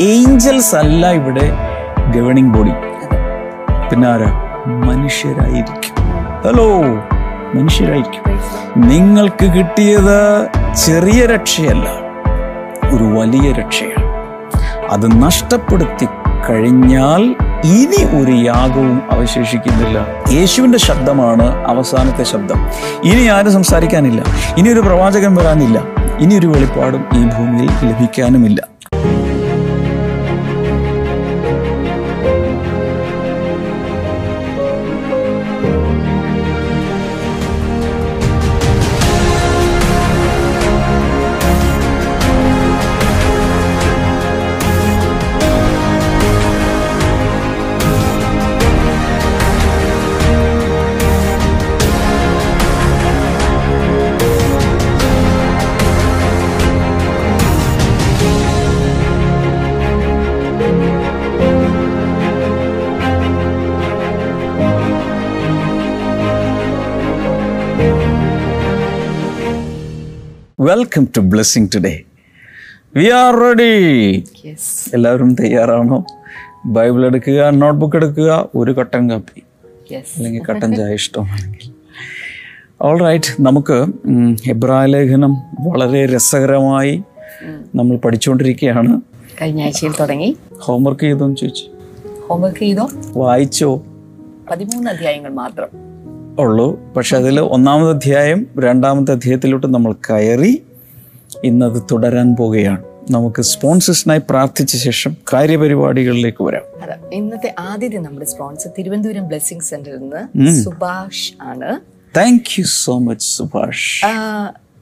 [0.00, 1.50] Angeles അല്ല ഇവിടെ
[2.10, 2.70] governing body.
[3.90, 4.30] പിന്നെ ആരാ?
[4.66, 5.94] മനുഷ്യരായിരിക്കും.
[6.44, 6.82] ഹലോ
[7.54, 8.22] മനുഷ്യരായിരിക്കും.
[8.88, 10.46] നിങ്ങൾക്ക് കിട്ടിയത്
[10.86, 11.88] ചെറിയ രക്ഷയല്ല
[12.94, 14.04] ഒരു വലിയ രക്ഷയാണ്.
[14.90, 16.06] അത് നഷ്ടപ്പെടുത്തി
[16.50, 20.06] കഴിഞ്ഞാൽ ഇനി ഒരു യാഗവും അവശേഷിക്കുന്നില്ല.
[20.32, 22.70] യേശുവിന്റെ ശബ്ദമാണ് അവസാനത്തെ ശബ്ദം.
[23.04, 24.22] ഇനി ആരും സംസാരിക്കാനില്ല.
[24.58, 25.82] ഇനി ഒരു പ്രവാചകൻ വരാനില്ല.
[26.18, 28.69] ഇനി ഒരു വെളിപ്പാടും ഈ ഭൂമിയിൽ ലഭിക്കാനുമില്ല.
[70.70, 72.02] Welcome to blessing today
[72.96, 74.24] we are ready
[74.94, 76.04] എല്ലാവരും തയ്യാറാണോ?
[76.66, 79.42] ബൈബിൾ എടുക്കുക നോട്ട്ബുക്ക് എടുക്കുക ഒരു കട്ടൻ കാപ്പി.
[79.94, 81.70] അല്ലെങ്കിൽ കട്ടൻ ചായ ഇഷ്ടമാണെങ്കിൽ.
[82.82, 87.02] ഓൾ റൈറ്റ് നമുക്ക് എബ്രാ എബ്രായ ലേഖനം വളരെ രസകരമായി
[87.74, 89.00] നമ്മൾ പഠിച്ചുകൊണ്ടിരിക്കുകയാണ്.
[89.42, 90.36] കഴിഞ്ഞ ആഴ്ചയിൽ തുടങ്ങി.
[90.52, 91.64] ഹോംവർക്ക് ചെയ്തോന്ന് ചോദിച്ചു.
[92.26, 92.88] ഹോംവർക്ക് ചെയ്തോ?
[93.16, 93.82] വായിച്ചോ?
[94.50, 95.89] പതിമൂന്ന് അധ്യായങ്ങൾ മാത്രം.
[96.38, 96.94] ഉള്ളൂ.
[96.94, 100.62] പക്ഷെ അതിൽ ഒന്നാമത്തെ അധ്യായം രണ്ടാമത്തെ അധ്യായത്തിലോട്ട് നമ്മൾ കയറി
[101.44, 102.84] ഇന്നത് തുടരാൻ പോവുകയാണ്.
[103.10, 106.62] നമുക്ക് സ്പോൺസേഴ്സിനായി പ്രാർത്ഥിച്ച ശേഷം കാര്യപരിപാടികളിലേക്ക് വരാം.
[106.82, 111.80] അതെ ഇന്നത്തെ ആദ്യത്തെ നമ്മുടെ സ്പോൺസർ തിരുവനന്തപുരം ബ്ലെസ്സിംഗ് സെന്ററിൽ നിന്ന് സുഭാഷ് ആണ്.
[112.16, 114.06] Thank you so much Subhash.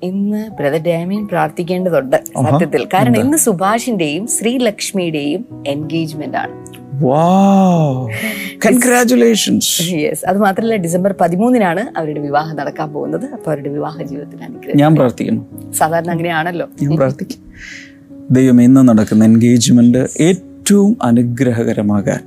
[0.02, 2.84] ഇന്ന് ബ്രദർ ഡാമിയൻ പ്രാർത്ഥിക്കേണ്ടതുണ്ട് സത്യത്തിൽ.
[2.84, 6.87] കാരണം ഇന്ന് സുഭാഷിന്റെയും ശ്രീലക്ഷ്മിയുടെയും എൻഗേജ്മെന്റ് ആണ്.
[8.66, 13.24] കൺഗ്രാറ്റുലേഷൻസ് യെസ് അത് മാത്രമല്ല ഡിസംബർ പതിമൂന്നിനാണ് അവരുടെ വിവാഹം നടക്കാൻ പോകുന്നത്.
[13.24, 14.78] അപ്പൊ അവരുടെ വിവാഹ ജീവിതത്തിൽ അനുഗ്രഹം.
[14.78, 15.72] ഞാൻ പ്രാർത്ഥിക്കുന്നു.
[15.72, 16.66] സാധാരണ അങ്ങനെയാണല്ലോ.
[16.82, 17.38] ഞാൻ പ്രാർത്ഥിക്കും.
[18.30, 22.20] ദൈവം ഇന്ന് നടക്കുന്ന എൻഗേജ്മെന്റ് ഏറ്റവും അനുഗ്രഹകരമാകാൻ.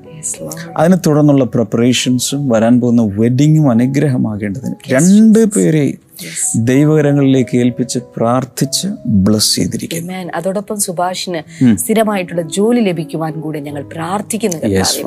[0.77, 4.75] അതിനെ തുടർന്നുള്ള പ്രിപ്പറേഷൻസും വരാൻ പോകുന്ന വെഡിങ്ങും അനുഗ്രഹമാകേണ്ടതിന്.
[4.93, 6.10] രണ്ട് പേരെയും
[6.55, 10.13] ദൈവകരങ്ങളിലേക്ക് ഏൽപ്പിച്ച് പ്രാർത്ഥിച്ച് ബ്ലസ് ചെയ്തിരിക്കുന്നു.
[10.35, 11.41] അതോടൊപ്പം സുഭാഷിന്
[11.77, 14.57] സ്ഥിരമായിട്ടുള്ള ജോലി ലഭിക്കുവാൻ കൂടെ ഞങ്ങൾ പ്രാർത്ഥിക്കുന്നു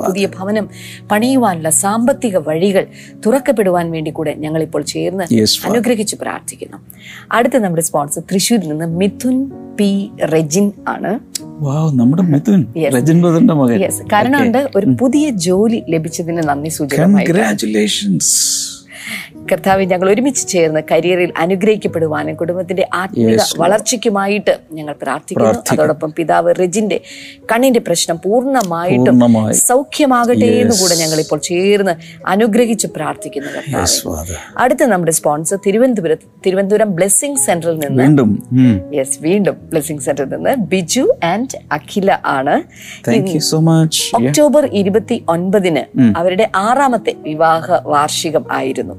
[0.06, 0.68] പുതിയ ഭവനം
[1.10, 2.86] പണിയുവാനുള്ള സാമ്പത്തിക വഴികൾ
[3.26, 5.24] തുറക്കപ്പെടുവാൻ വേണ്ടി കൂടെ ഞങ്ങൾ ഇപ്പോൾ ചേർന്ന്
[5.66, 6.76] അനുഗ്രഹിച്ച് പ്രാർത്ഥിക്കുന്നു.
[7.32, 11.18] അടുത്ത നമ്മുടെ സ്പോൺസർ തൃശ്ശൂരിൽ നിന്ന് മിഥുൻ പി റെജിൻ ആണ്.
[11.92, 12.66] നമ്മുടെ മിഥുൻ.
[12.94, 13.22] റെജിൻ
[13.52, 13.80] മകൻ.
[14.12, 14.38] കാരണം
[14.76, 17.02] ഒരു പുതിയ ജോലി ലഭിച്ചതിന് നന്ദി സൂചന
[19.50, 25.48] കർത്താവ് ഞങ്ങൾ ഒരുമിച്ച് ചേർന്ന് കരിയറിൽ അനുഗ്രഹിക്കപ്പെടുവാനും കുടുംബത്തിന്റെ ആത്മീയ വളർച്ചയ്ക്കുമായിട്ട് ഞങ്ങൾ പ്രാർത്ഥിക്കുന്നു.
[25.72, 26.98] അതോടൊപ്പം പിതാവ് റിജിന്റെ
[27.52, 29.54] കണ്ണിന്റെ പ്രശ്നം പൂർണമായിട്ടും പൂർണമായി.
[29.70, 31.94] സൗഖ്യമാകട്ടെ എന്ന് കൂടെ ഞങ്ങൾ ഇപ്പോൾ ചേർന്ന്
[32.26, 33.82] അനുഗ്രഹിച്ച് പ്രാർത്ഥിക്കുന്നു കർത്താവേ.
[34.56, 38.30] അടുത്ത നമ്മുടെ സ്പോൺസർ തിരുവനന്തപുരത്ത് തിരുവനന്തപുരം ബ്ലെസ്സിംഗ് സെന്ററിൽ നിന്ന് വീണ്ടും
[38.94, 42.56] യെസ് വീണ്ടും ബ്ലെസ്സിംഗ് സെന്ററിൽ നിന്ന് ബിജു ആൻഡ് അഖില ആണ്.
[44.20, 45.84] ഒക്ടോബർ ഇരുപത്തി ഒൻപതിന്
[46.16, 48.93] അവരുടെ ആറാമത്തെ വിവാഹ വാർഷികം ആയിരുന്നു.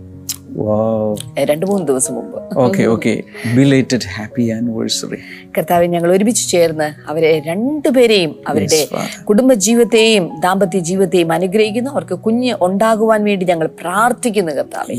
[1.50, 2.60] രണ്ടു മൂന്ന് ദിവസം മുമ്പ്.
[2.60, 3.24] Okay okay
[3.56, 5.18] belated happy anniversary
[5.58, 8.88] കർത്താവ് ഞങ്ങൾ ഒരുമിച്ച് ചേർന്ന് അവരെ രണ്ടുപേരെയും അവരുടെ
[9.24, 11.92] കുടുംബജീവിതത്തെയും ദാമ്പത്യ ജീവിതത്തെയും അനുഗ്രഹിക്കുന്നു.
[11.92, 14.96] അവർക്ക് കുഞ്ഞ് ഉണ്ടാകുവാൻ വേണ്ടി ഞങ്ങൾ പ്രാർത്ഥിക്കുന്നു കർത്താവ്.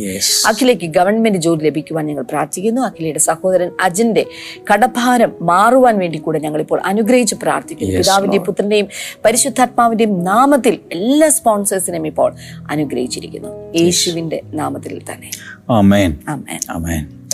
[0.49, 2.83] അഖിലേക്ക് ഗവൺമെന്റ് ജോലി ലഭിക്കുവാൻ ഞങ്ങൾ പ്രാർത്ഥിക്കുന്നു.
[2.83, 4.27] അഖിലയുടെ സഹോദരൻ അജിന്റെ
[4.73, 7.97] കടഭാരം മാറുവാൻ വേണ്ടി കൂടെ ഞങ്ങൾ ഇപ്പോൾ അനുഗ്രഹിച്ച് പ്രാർത്ഥിക്കുന്നു.
[7.97, 8.89] പിതാവിന്റെയും പുത്രന്റെയും
[9.25, 12.35] പരിശുദ്ധാത്മാവിന്റെയും നാമത്തിൽ എല്ലാ സ്പോൺസേഴ്സിനെയും ഇപ്പോൾ
[12.71, 13.49] അനുഗ്രഹിച്ചിരിക്കുന്നു.
[13.83, 15.46] യേശുവിന്റെ നാമത്തിൽ തന്നെ.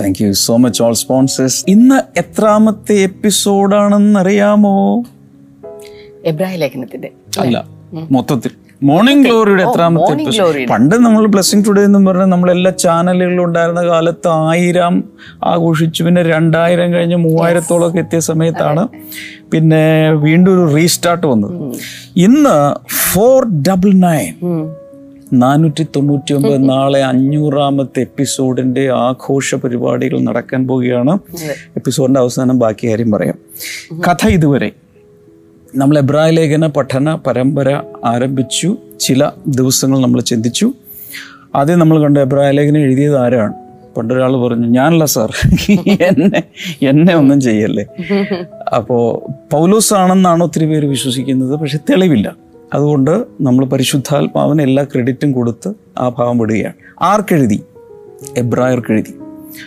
[0.00, 5.04] Thank you so much all sponsors ഇന്ന് എത്രാമത്തെ എപ്പിസോഡാണെന്ന് അറിയാമോ
[6.24, 7.10] എബ്രാഹിം ലേഖനത്തിന്റെ.
[7.38, 7.64] അല്ല
[8.10, 8.50] മൊത്തത്തിൽ.
[8.82, 10.68] മോർണിംഗ് ഗ്ലോറിയുടെ എത്രാമത്തെ എപ്പിസോഡ്?
[10.68, 15.04] പണ്ട് നമ്മൾ ബ്ലെസ്സിങ് ടുഡേ എന്ന് പറഞ്ഞ നമ്മളെല്ലാ ചാനലുകളിലും ഉണ്ടായിരുന്ന കാലത്ത് ആയിരം
[15.44, 16.04] ആഘോഷിച്ചു.
[16.04, 18.88] പിന്നെ രണ്ടായിരം കഴിഞ്ഞ് മൂവായിരത്തോളം ഒക്കെ എത്തിയ സമയത്താണ്
[19.52, 21.76] പിന്നെ വീണ്ടും ഒരു റീസ്റ്റാർട്ട് വന്നത്.
[22.16, 24.34] ഇന്ന് ഫോർ ഡബിൾ നയൻ.
[25.32, 31.18] നാനൂറ്റി തൊണ്ണൂറ്റി ഒമ്പത് നാളെ അഞ്ഞൂറാമത്തെ എപ്പിസോഡിന്റെ ആഘോഷ പരിപാടികൾ നടക്കാൻ പോവുകയാണ്.
[31.76, 33.34] എപ്പിസോഡിന്റെ അവസാനം ബാക്കി കാര്യം പറയാം.
[34.08, 34.72] കഥ ഇതുവരെ.
[35.76, 38.76] നമ്മൾ ലേഖന പഠന പരമ്പര ആരംഭിച്ചു.
[39.00, 40.72] ചില ദിവസങ്ങൾ നമ്മൾ ചിന്തിച്ചു.
[41.54, 42.18] ആദ്യം നമ്മൾ കണ്ട
[42.50, 43.52] ലേഖനം എഴുതിയത് ആരാണ്?
[43.96, 45.32] പണ്ടൊരാൾ പറഞ്ഞു ഞാനല്ല സാർ.
[45.90, 46.42] എന്നെ
[46.82, 47.84] എന്നെ ഒന്നും ചെയ്യല്ലേ?
[48.76, 52.41] അപ്പോൾ പൗലോസ് ആണെന്നാണ് ഒത്തിരി പേര് വിശ്വസിക്കുന്നത് പക്ഷെ തെളിവില്ല.
[52.74, 56.72] അതുകൊണ്ട് നമ്മൾ പരിശുദ്ധാത്മാവിന് എല്ലാ ക്രെഡിറ്റും കൊടുത്ത് ആ ഭാവം വിടുകയാണ്.
[57.02, 57.62] ആർക്കെഴുതി?
[58.36, 59.14] എബ്രായർക്കെഴുതി.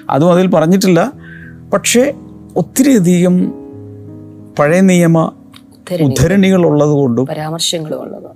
[0.10, 1.12] അതും അതിൽ പറഞ്ഞിട്ടില്ല.
[1.74, 2.14] പക്ഷേ
[2.56, 3.54] ഒത്തിരിയധികം
[4.60, 5.32] പഴയ നിയമ
[5.82, 7.26] ഉദ്ധരണി ഉദ്ധരണികൾ ഉള്ളതുകൊണ്ടും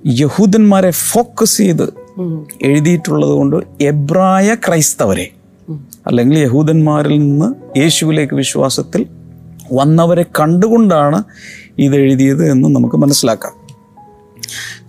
[0.07, 1.93] യഹൂദന്മാരെ ഫോക്കസ് ചെയ്ത്
[2.61, 5.31] എഴുതിയിട്ടുള്ളത് കൊണ്ട് എബ്രായ ക്രൈസ്തവരെ
[6.07, 9.05] അല്ലെങ്കിൽ യഹൂദന്മാരിൽ നിന്ന് യേശുവിലേക്ക് വിശ്വാസത്തിൽ
[9.73, 11.23] വന്നവരെ കണ്ടുകൊണ്ടാണ്
[11.77, 13.58] ഇത് എഴുതിയത് എന്ന് നമുക്ക് മനസ്സിലാക്കാം.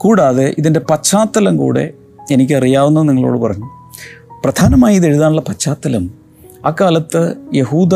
[0.01, 1.93] കൂടാതെ ഇതിന്റെ പശ്ചാത്തലം കൂടെ
[2.31, 3.67] എനിക്കറിയാവുന്ന നിങ്ങളോട് പറഞ്ഞു.
[4.45, 6.11] പ്രധാനമായി ഇത് എഴുതാനുള്ള പശ്ചാത്തലം
[6.65, 7.95] അക്കാലത്ത് യഹൂദ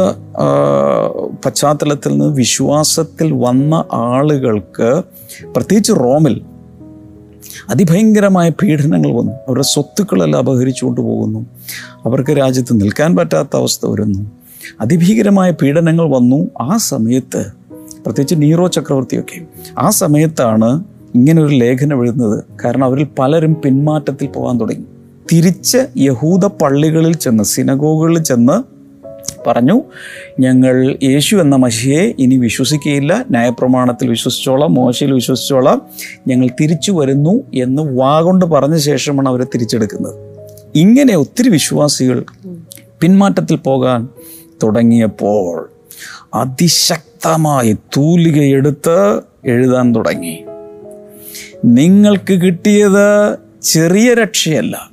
[1.46, 5.02] പശ്ചാത്തലത്തിൽ നിന്ന് വിശ്വാസത്തിൽ വന്ന ആളുകൾക്ക്
[5.54, 6.40] പ്രത്യേകിച്ച് റോമിൽ
[7.68, 9.32] അതിഭയങ്കരമായ പീഡനങ്ങൾ വന്നു.
[9.32, 11.46] അവരുടെ സ്വത്തുക്കളെല്ലാം അപഹരിച്ചുകൊണ്ട് പോകുന്നു.
[12.04, 14.30] അവർക്ക് രാജ്യത്ത് നിൽക്കാൻ പറ്റാത്ത അവസ്ഥ വരുന്നു.
[14.80, 16.48] അതിഭീകരമായ പീഡനങ്ങൾ വന്നു.
[16.60, 17.46] ആ സമയത്ത്
[18.04, 19.40] പ്രത്യേകിച്ച് നീറോ ചക്രവർത്തിയൊക്കെ
[19.78, 20.84] ആ സമയത്താണ്
[21.14, 24.84] ഇങ്ങനെ ഒരു ലേഖനം എഴുതുന്നത് കാരണം അവരിൽ പലരും പിന്മാറ്റത്തിൽ പോകാൻ തുടങ്ങി.
[25.32, 28.62] തിരിച്ച് യഹൂദ പള്ളികളിൽ ചെന്ന് സിനഗോഗുകളിൽ ചെന്ന്
[29.46, 29.82] പറഞ്ഞു
[30.40, 33.24] ഞങ്ങൾ യേശു എന്ന മഷിയെ ഇനി വിശ്വസിക്കുകയില്ല.
[33.30, 35.82] ന്യായപ്രമാണത്തിൽ വിശ്വസിച്ചോളാം മോശയിൽ വിശ്വസിച്ചോളാം.
[36.26, 40.14] ഞങ്ങൾ തിരിച്ചു വരുന്നു എന്ന് വാഗൊണ്ട് പറഞ്ഞ ശേഷമാണ് അവരെ തിരിച്ചെടുക്കുന്നത്.
[40.74, 42.24] ഇങ്ങനെ ഒത്തിരി വിശ്വാസികൾ
[43.00, 44.08] പിന്മാറ്റത്തിൽ പോകാൻ
[44.62, 45.70] തുടങ്ങിയപ്പോൾ
[46.34, 50.44] അതിശക്തമായി തൂലികയെടുത്ത് എഴുതാൻ തുടങ്ങി.
[51.64, 54.90] നിങ്ങൾക്ക് കിട്ടിയത് ചെറിയ രക്ഷയല്ല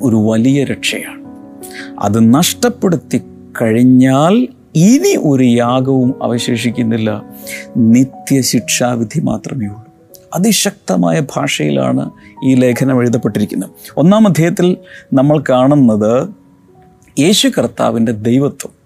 [0.00, 1.24] ഒരു വലിയ രക്ഷയാണ്.
[1.98, 3.22] അത് നഷ്ടപ്പെടുത്തി
[3.62, 7.22] കഴിഞ്ഞാൽ ഇനി ഒരു യാഗവും അവശേഷിക്കുന്നില്ല.
[7.76, 9.84] നിത്യശിക്ഷാവിധി മാത്രമേ ഉള്ളൂ.
[10.34, 12.10] അതിശക്തമായ ഭാഷയിലാണ്
[12.44, 13.70] ഈ ലേഖനം എഴുതപ്പെട്ടിരിക്കുന്നത്.
[13.96, 14.76] ഒന്നാം അധ്യായത്തിൽ
[15.12, 16.28] നമ്മൾ കാണുന്നത്
[17.20, 18.78] യേശു കർത്താവിന്റെ ദൈവത്വം.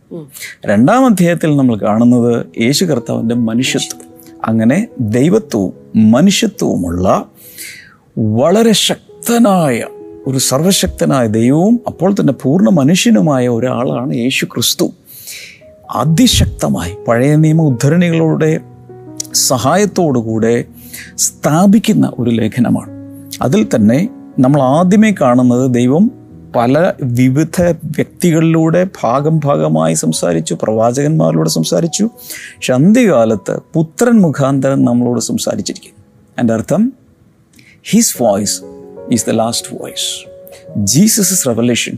[0.66, 4.11] രണ്ടാം അധ്യായത്തിൽ നമ്മൾ കാണുന്നത് യേശു കർത്താവിന്റെ മനുഷ്യത്വം.
[4.44, 5.72] അങ്ങനെ ദൈവത്വവും
[6.10, 7.26] മനുഷ്യത്വവുമുള്ള
[8.18, 9.84] വളരെ ശക്തനായ
[10.26, 14.92] ഒരു സർവശക്തനായ ദൈവവും അപ്പോൾ തന്നെ പൂർണ മനുഷ്യനുമായ ഒരാളാണ് യേശു ക്രിസ്തു.
[15.90, 18.60] അതിശക്തമായി പഴയ നിയമ ഉദ്ധരണികളുടെ
[19.34, 20.64] സഹായത്തോടുകൂടെ
[21.16, 22.90] സ്ഥാപിക്കുന്ന ഒരു ലേഖനമാണ്.
[23.42, 24.08] അതിൽ തന്നെ
[24.38, 26.21] നമ്മൾ ആദ്യമേ കാണുന്നത് ദൈവം
[26.56, 32.04] പല വിവിധ വ്യക്തികളിലൂടെ ഭാഗം ഭാഗമായി സംസാരിച്ചു പ്രവാചകന്മാരിലൂടെ സംസാരിച്ചു.
[32.04, 36.02] പക്ഷെ അന്ത്യകാലത്ത് പുത്രൻ മുഖാന്തരം നമ്മളോട് സംസാരിച്ചിരിക്കുന്നു.
[36.38, 36.92] എന്റെ അർത്ഥം
[37.82, 38.62] his voice
[39.12, 40.28] is the last voice
[40.78, 41.92] Jesus revelation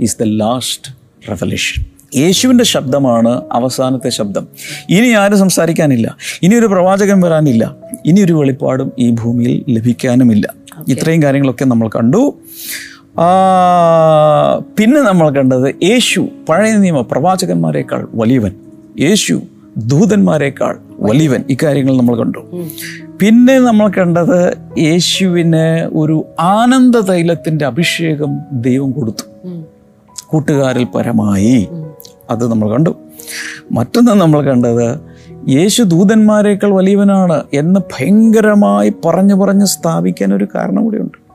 [0.00, 0.92] is the last
[1.30, 1.84] revelation
[2.16, 4.48] യേശുവിന്റെ ശബ്ദമാണ് അവസാനത്തെ ശബ്ദം.
[4.90, 6.16] ഇനി ആരും സംസാരിക്കാനില്ല.
[6.42, 7.76] ഇനി ഒരു പ്രവാചകൻ വരാനില്ല.
[8.06, 10.54] ഇനി ഒരു വെളിപ്പാടും ഈ ഭൂമിയിൽ ലഭിക്കാനുമില്ല.
[10.88, 12.38] ഇത്രയും കാര്യങ്ങളൊക്കെ നമ്മൾ കണ്ടു.
[14.78, 18.52] പിന്നെ നമ്മൾ കണ്ടത് യേശു പഴയ നിയമ പ്രവാചകന്മാരെക്കാൾ വലിയവൻ.
[19.00, 19.40] യേശു
[19.76, 21.44] ദൂതന്മാരെക്കാൾ വലിയവൻ.
[21.50, 22.38] ഇക്കാര്യങ്ങൾ നമ്മൾ കണ്ടു.
[23.20, 29.50] പിന്നെ നമ്മൾ കണ്ടത് യേശുവിന് ഒരു ആനന്ദ തൈലത്തിന്റെ അഭിഷേകം ദൈവം കൊടുത്തു.
[30.26, 31.68] കൂട്ടുകാരിൽ പരമായി.
[32.30, 32.96] അത് നമ്മൾ കണ്ടു.
[33.72, 35.00] മറ്റൊന്ന് നമ്മൾ കണ്ടത്
[35.48, 41.27] യേശു ദൂതന്മാരെക്കാൾ വലിയവനാണ് എന്ന് ഭയങ്കരമായി പറഞ്ഞു പറഞ്ഞ് സ്ഥാപിക്കാൻ ഒരു കാരണം കൂടിയുണ്ട്.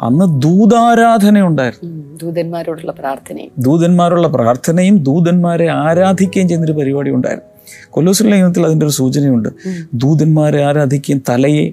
[0.00, 2.18] അന്ന് ദൂതാരാധന ഉണ്ടായിരുന്നു ഉം.
[2.22, 3.50] ദൂതന്മാരോടുള്ള പ്രാർത്ഥനയും.
[3.58, 7.50] ദൂതന്മാരുള്ള പ്രാർത്ഥനയും ദൂതന്മാരെ ആരാധിക്കുകയും ചെയ്യുന്നൊരു പരിപാടി ഉണ്ടായിരുന്നു.
[7.90, 9.48] കൊല്ലൂസിലെ ലേഖനത്തിൽ അതിന്റെ ഒരു സൂചനയുണ്ട്.
[9.94, 11.70] ദൂതന്മാരെ ആരാധിക്കുകയും തലയെ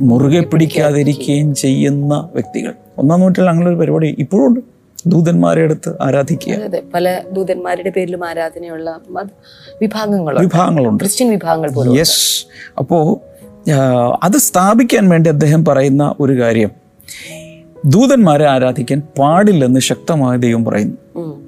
[0.00, 2.74] മുറുകെ പിടിക്കാതിരിക്കുകയും ചെയ്യുന്ന വ്യക്തികൾ.
[2.98, 4.60] ഒന്നാം നൂറ്റിൽ അങ്ങനെ ഒരു പരിപാടി ഇപ്പോഴും ഉണ്ട്
[5.06, 6.52] ദൂതന്മാരെ അടുത്ത് ആരാധിക്കുക.
[6.54, 9.24] അതെ പല ദൂതന്മാരുടെ പേരിലും ആരാധനയുള്ള വിഭാഗങ്ങൾ
[9.82, 11.04] വിഭാഗങ്ങളുണ്ട് വിഭാഗങ്ങളുണ്ട്.
[11.04, 12.46] ക്രിസ്ത്യൻ വിഭാഗങ്ങൾ പോലും യെസ്
[12.78, 13.20] അപ്പോ
[14.22, 16.70] അത് സ്ഥാപിക്കാൻ വേണ്ടി അദ്ദേഹം പറയുന്ന ഒരു കാര്യം.
[17.84, 20.96] ദൂതന്മാരെ ആരാധിക്കാൻ പാടില്ലെന്ന് ശക്തമായ ദൈവം പറയുന്നു.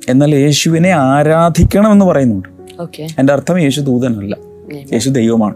[0.08, 2.48] എന്നാൽ യേശുവിനെ ആരാധിക്കണം എന്ന് പറയുന്നുണ്ട്
[3.18, 4.36] എന്റെ അർത്ഥം യേശു ദൂതനല്ല.
[4.92, 5.10] യേശു.
[5.10, 5.54] ദൈവമാണ്.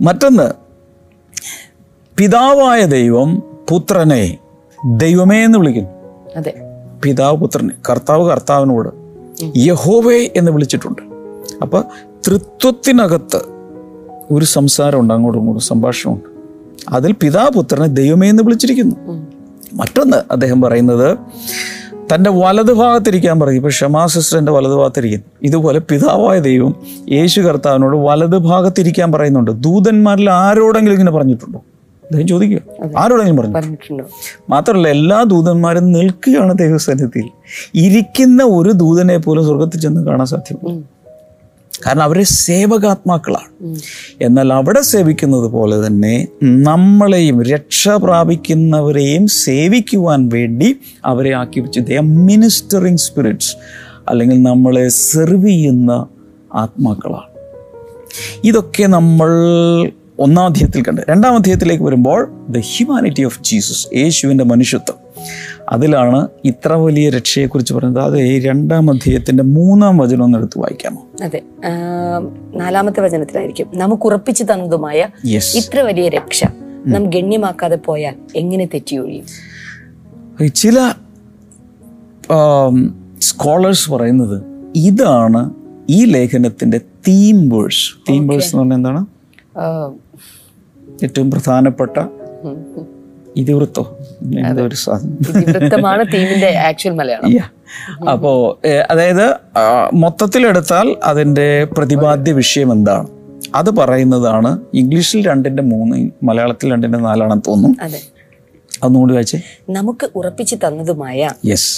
[0.00, 0.50] മറ്റൊന്ന്
[2.16, 4.38] പിതാവായ ദൈവം പുത്രനെ
[4.96, 5.90] ദൈവമേ എന്ന് വിളിക്കുന്നു.
[7.02, 8.88] പിതാവ് പുത്രനെ കർത്താവ് കർത്താവിനോട്
[9.56, 11.02] യഹോവേ എന്ന് വിളിച്ചിട്ടുണ്ട്.
[11.62, 11.82] അപ്പൊ
[12.26, 13.40] തൃത്വത്തിനകത്ത്
[14.30, 16.24] ഒരു സംസാരമുണ്ട് അങ്ങോട്ടും ഇങ്ങോട്ടും സംഭാഷണമുണ്ട്.
[16.88, 19.33] അതിൽ പിതാപുത്രനെ ദൈവമേ എന്ന് വിളിച്ചിരിക്കുന്നു.
[19.74, 21.18] മറ്റൊന്ന് അദ്ദേഹം പറയുന്നത്
[22.14, 23.56] തന്റെ വലതുഭാഗത്തിരിക്കാൻ പറയും.
[23.56, 25.24] ഇപ്പോൾ ഷമാ സിസ്റ്ററിന്റെ വലതുഭാഗത്തിരിക്കുന്നു.
[25.42, 26.74] ഇതുപോലെ പിതാവായ ദൈവം
[27.10, 29.50] യേശു കർത്താവിനോട് വലതുഭാഗത്തിരിക്കാൻ പറയുന്നുണ്ട്.
[29.50, 31.58] ദൂതന്മാരിൽ ആരോടെങ്കിലും ഇങ്ങനെ പറഞ്ഞിട്ടുണ്ടോ?
[32.04, 32.60] അദ്ദേഹം ചോദിക്കുക.
[32.98, 34.02] ആരോടെങ്കിലും പറഞ്ഞു
[34.50, 37.28] മാത്രമല്ല എല്ലാ ദൂതന്മാരും നിൽക്കുകയാണ് ദൈവസന്നിധിയിൽ.
[37.74, 40.82] ഇരിക്കുന്ന ഒരു ദൂതനെ പോലും സ്വർഗത്തിൽ ചെന്ന് കാണാൻ സാധ്യമല്ല.
[41.86, 43.76] കാരണം അവരെ സേവകാത്മാക്കളാണ്.
[44.20, 52.96] എന്നാൽ അവിടെ സേവിക്കുന്നത് പോലെ തന്നെ നമ്മളെയും രക്ഷ പ്രാപിക്കുന്നവരെയും സേവിക്കുവാൻ വേണ്ടി അവരെ ആക്കി വെച്ച് ദ മിനിസ്റ്ററിങ്
[52.96, 53.56] സ്പിരിറ്റ്സ്
[54.08, 56.06] അല്ലെങ്കിൽ നമ്മളെ സെർവ് ചെയ്യുന്ന
[56.54, 57.34] ആത്മാക്കളാണ്.
[58.44, 59.30] ഇതൊക്കെ നമ്മൾ
[60.18, 61.02] ഒന്നാം അധ്യായത്തിൽ കണ്ട്.
[61.10, 65.03] രണ്ടാം അധ്യായത്തിലേക്ക് വരുമ്പോൾ ദ ഹ്യൂമാനിറ്റി ഓഫ് ജീസസ് യേശുവിന്റെ മനുഷ്യത്വം.
[65.68, 68.04] അതിലാണ് ഇത്ര വലിയ രക്ഷയെക്കുറിച്ച് പറയുന്നത്.
[68.04, 71.06] അത് ഈ രണ്ടാം അധ്യായത്തിന്റെ മൂന്നാം വചനം ഒന്ന് എടുത്ത് വായിക്കാമോ?
[71.22, 71.42] അതെ.
[72.54, 73.70] നാലാമത്തെ വചനത്തിലായിരിക്കും.
[73.74, 75.08] നമുക്ക് ഉറപ്പിച്ചു തന്നതുമായ
[75.54, 76.44] ഇത്ര വലിയ രക്ഷ
[76.86, 79.24] നാം ഗണ്യമാക്കാതെ പോയാൽ എങ്ങനെ തെറ്റിയൊഴിയും?
[80.48, 80.92] ചില
[83.20, 84.42] സ്കോളേഴ്സ് പറയുന്നത്
[84.76, 85.50] ഇതാണ്
[85.90, 86.78] ഈ ലേഖനത്തിന്റെ
[87.08, 89.06] തീം വേഴ്സ് തീം വേഴ്സ് എന്ന് പറഞ്ഞാൽ എന്താണ്?
[91.02, 91.98] ഏറ്റവും പ്രധാനപ്പെട്ട.
[93.36, 93.98] ഇതിവൃത്തോ?
[94.62, 94.76] ഒരു
[95.38, 98.08] ഇതിവൃത്തമാണ് തീമിന്റെ ആക്ച്വൽ മലയാളം.
[98.08, 98.58] അപ്പോ
[98.90, 99.36] അതായത്
[99.94, 103.06] മൊത്തത്തിലെടുത്താൽ അതിന്റെ പ്രതിപാദ്യ വിഷയം എന്താണ്?
[103.54, 107.84] അത് പറയുന്നതാണ് ഇംഗ്ലീഷിൽ രണ്ടിന്റെ മൂന്ന് മലയാളത്തിൽ രണ്ടിന്റെ നാലാണെന്ന് തോന്നുന്നു.
[107.84, 108.00] അതെ.
[108.82, 109.40] അതൊന്നുകൂടി വായിച്ചേ.
[109.70, 111.30] നമുക്ക് ഉറപ്പിച്ചു തന്നതുമായ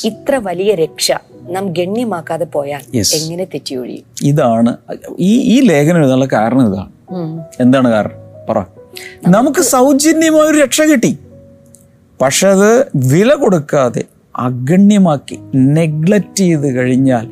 [0.05, 1.13] ഇത്ര വലിയ രക്ഷ
[1.51, 4.05] നാം ഗണ്യമാക്കാതെ പോയാൽ എങ്ങനെ തെറ്റിയൊഴിയും?
[4.23, 4.77] ഇതാണ്
[5.19, 6.93] ഈ ഈ ലേഖനം എഴുതാനുള്ള കാരണം ഇതാണ്.
[7.61, 8.11] എന്താണ് കാരണം?
[8.49, 8.65] പറ.
[9.29, 11.19] നമുക്ക് സൗജന്യമായ ഒരു രക്ഷ കിട്ടി.
[12.21, 14.05] പക്ഷെ അത് വില കൊടുക്കാതെ
[14.37, 17.31] അഗണ്യമാക്കി നെഗ്ലക്റ്റ് ചെയ്ത് കഴിഞ്ഞാൽ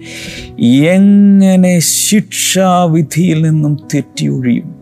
[0.65, 4.77] എങ്ങനെ ശിക്ഷാവിധിയിൽ നിന്നും തെറ്റി ഒഴിയും?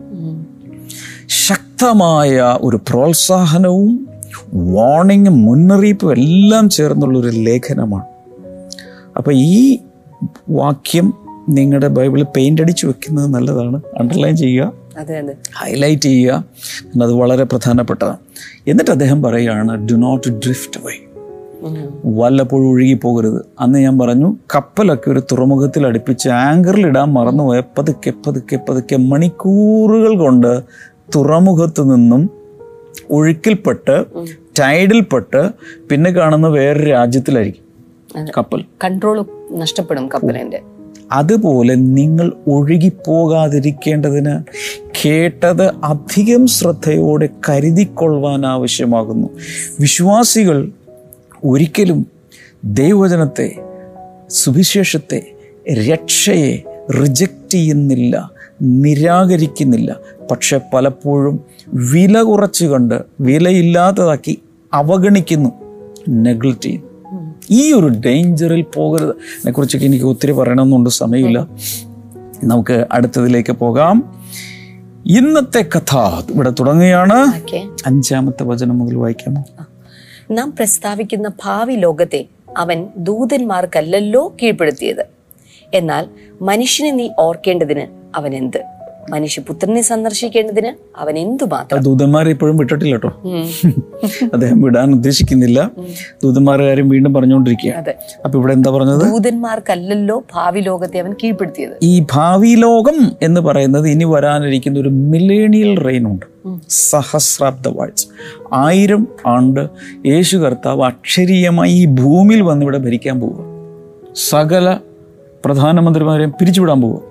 [1.27, 4.07] ശക്തമായ ഒരു പ്രോത്സാഹനവും
[4.53, 8.05] വാർണിങ്ങും മുന്നറിയിപ്പും എല്ലാം ചേർന്നുള്ളൊരു ലേഖനമാണ്.
[9.17, 9.79] അപ്പോൾ ഈ
[10.49, 11.13] വാക്യം
[11.49, 13.81] നിങ്ങളുടെ ബൈബിളിൽ പെയിന്റ് അടിച്ചു വെക്കുന്നത് നല്ലതാണ്.
[13.97, 14.82] അണ്ടർലൈൻ ചെയ്യുക.
[15.55, 16.45] ഹൈലൈറ്റ് ചെയ്യുക
[17.03, 18.17] അത് വളരെ പ്രധാനപ്പെട്ടതാണ്.
[18.67, 20.93] എന്നിട്ട് അദ്ദേഹം പറയുകയാണ് ഡു നോട്ട് ഡ്രിഫ്റ്റ് വൈ.
[22.05, 23.45] വല്ലപ്പോഴും ഒഴുകി പോകരുത്.
[23.59, 30.61] അന്ന് ഞാൻ പറഞ്ഞു കപ്പലൊക്കെ ഒരു തുറമുഖത്തിൽ അടുപ്പിച്ച് ആങ്കറിൽ ഇടാൻ മറന്നുപോയ പതുക്കെ പതുക്കെ പതുക്കെ മണിക്കൂറുകൾ കൊണ്ട്
[31.15, 32.29] തുറമുഖത്ത് നിന്നും
[33.09, 34.05] ഒഴുക്കിൽപ്പെട്ട്
[34.59, 35.49] ടൈഡിൽപ്പെട്ട്
[35.89, 37.63] പിന്നെ കാണുന്ന വേറൊരു രാജ്യത്തിലായിരിക്കും
[38.37, 38.65] കപ്പൽ.
[38.83, 40.61] കൺട്രോൾ നഷ്ടപ്പെടും കപ്പലിന്റെ.
[41.11, 44.39] അതുപോലെ നിങ്ങൾ ഒഴുകിപ്പോകാതിരിക്കേണ്ടതിന്
[45.05, 49.29] കേട്ടത് അധികം ശ്രദ്ധയോടെ കരുതിക്കൊള്ളുവാൻ ആവശ്യമാകുന്നു.
[49.79, 50.71] വിശ്വാസികൾ
[51.45, 52.07] ഒരിക്കലും
[52.63, 53.55] ദൈവവചനത്തെ
[54.29, 55.31] സുവിശേഷത്തെ
[55.73, 56.63] രക്ഷയെ
[57.01, 58.31] റിജക്റ്റ് ചെയ്യുന്നില്ല
[58.61, 59.95] നിരാകരിക്കുന്നില്ല.
[60.31, 61.39] പക്ഷെ പലപ്പോഴും
[61.73, 64.41] വില കുറച്ച് കണ്ട് വിലയില്ലാത്തതാക്കി
[64.73, 65.49] അവഗണിക്കുന്നു
[66.09, 67.33] നെഗ്ലക്റ്റ് ചെയ്യുന്നു.
[67.51, 69.09] ഈ ഒരു ഡേഞ്ചറിൽ പോകരുത്.
[69.09, 71.47] അതിനെക്കുറിച്ചൊക്കെ എനിക്ക് ഒത്തിരി പറയണമെന്നുണ്ട് സമയമില്ല.
[72.43, 74.22] നമുക്ക് അടുത്തതിലേക്ക് പോകാം.
[75.05, 75.97] ഇന്നത്തെ കഥ
[76.29, 77.31] ഇവിടെ തുടങ്ങുകയാണ്.
[77.85, 79.43] അഞ്ചാമത്തെ വചനം മുതൽ വായിക്കാമോ?
[80.31, 82.25] നാം പ്രസ്താവിക്കുന്ന ഭാവി ലോകത്തെ
[82.57, 85.05] അവൻ ദൂതന്മാർക്കല്ലല്ലോ കീഴ്പ്പെടുത്തിയത്.
[85.73, 86.09] എന്നാൽ
[86.41, 88.63] മനുഷ്യനെ നീ ഓർക്കേണ്ടതിന് അവൻ എന്ത്
[89.09, 93.09] മനുഷ്യപുത്രനെ സന്ദർശിക്കേണ്ടതിന് അവൻ എന്തുമാത്രം ദൂതന്മാരെ ഇപ്പോഴും വിട്ടിട്ടില്ല കേട്ടോ.
[94.33, 95.71] അദ്ദേഹം വിടാൻ ഉദ്ദേശിക്കുന്നില്ല.
[96.23, 97.93] ദൂതന്മാരുടെ കാര്യം വീണ്ടും പറഞ്ഞുകൊണ്ടിരിക്കുക.
[98.25, 99.01] അപ്പൊ ഇവിടെ എന്താ പറഞ്ഞത്?
[99.01, 101.71] ദൂതന്മാർക്കല്ലല്ലോ ഭാവി ലോകത്തെ അവൻ കീഴ്പ്പെടുത്തിയത്.
[101.83, 106.25] ഈ ഭാവി ലോകം എന്ന് പറയുന്നത് ഇനി വരാനിരിക്കുന്ന ഒരു മില്ലേണിയൽ റെയിൻ ഉണ്ട്.
[106.69, 108.05] സഹസ്രാബ്ദ വാഴ്ച.
[108.53, 109.67] ആയിരം ആണ്ട്
[110.05, 113.53] യേശു കർത്താവ് അക്ഷരീയമായി ഈ ഭൂമിയിൽ വന്ന് ഇവിടെ ഭരിക്കാൻ പോവുക.
[114.29, 114.77] സകല
[115.45, 117.01] പ്രധാനമന്ത്രിമാരെയും പിരിച്ചുവിടാൻ പോവുക.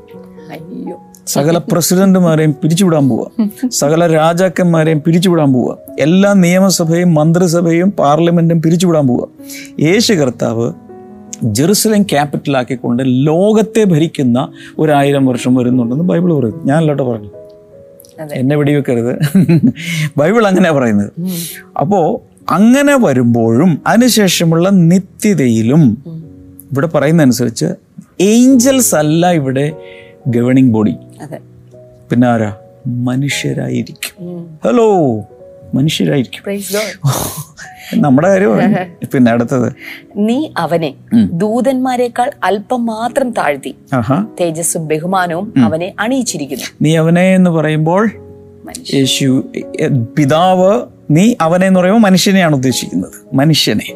[0.50, 1.11] അയ്യോ.
[1.26, 9.28] സകല പ്രസിഡന്റുമാരെയും പിരിച്ചുവിടാൻ പോവുക സകല രാജാക്കന്മാരെയും പിരിച്ചുവിടാൻ പോവുക എല്ലാ നിയമസഭയും മന്ത്രിസഭയും പാർലമെന്റും പിരിച്ചുവിടാൻ പോവുക
[9.80, 10.72] യേശു കർത്താവ്
[11.42, 14.48] ജെറുസലേം ക്യാപിറ്റലാക്കിക്കൊണ്ട് ലോകത്തെ ഭരിക്കുന്ന
[14.78, 16.58] ഒരായിരം വർഷം വരുന്നുണ്ടെന്ന് ബൈബിൾ പറയുന്നു.
[16.58, 17.30] ഞാൻ ഞാനല്ലോട്ടോ പറഞ്ഞു.
[18.32, 19.18] എന്നെ വെടിവെക്കരുത്.
[20.16, 21.12] ബൈബിൾ അങ്ങനെയാണ് പറയുന്നത്.
[21.80, 26.02] അപ്പോൾ അങ്ങനെ വരുമ്പോഴും അതിനുശേഷമുള്ള നിത്യതയിലും
[26.72, 27.66] ഇവിടെ പറയുന്ന അനുസരിച്ച്
[28.20, 29.72] ഏഞ്ചൽസ് അല്ല ഇവിടെ
[30.26, 30.96] ഗവേണിംഗ് ബോഡി
[32.10, 32.56] പിന്നെ ആരാ?
[32.86, 34.48] മനുഷ്യരായിരിക്കും.
[34.64, 35.18] ഹലോ
[35.74, 36.42] മനുഷ്യരായിരിക്കും.
[36.42, 37.00] Praise God.
[37.94, 39.72] നമ്മുടെ കാര്യമാണ് പിന്നെ അടുത്തത്.
[40.16, 40.94] നീ അവനെ
[41.32, 43.74] ദൂതന്മാരെക്കാൾ അല്പം മാത്രം താഴ്ത്തി.
[44.40, 46.64] തേജസ്സും ബഹുമാനവും അവനെ അണിയിച്ചിരിക്കുന്നു.
[46.82, 48.10] നീ അവനെ എന്ന് പറയുമ്പോൾ.
[48.94, 49.44] യേശു
[50.18, 53.36] പിതാവ് നീ അവനെ എന്ന് പറയുമ്പോൾ മനുഷ്യനെയാണ് ഉദ്ദേശിക്കുന്നത്.
[53.36, 53.86] മനുഷ്യനെ.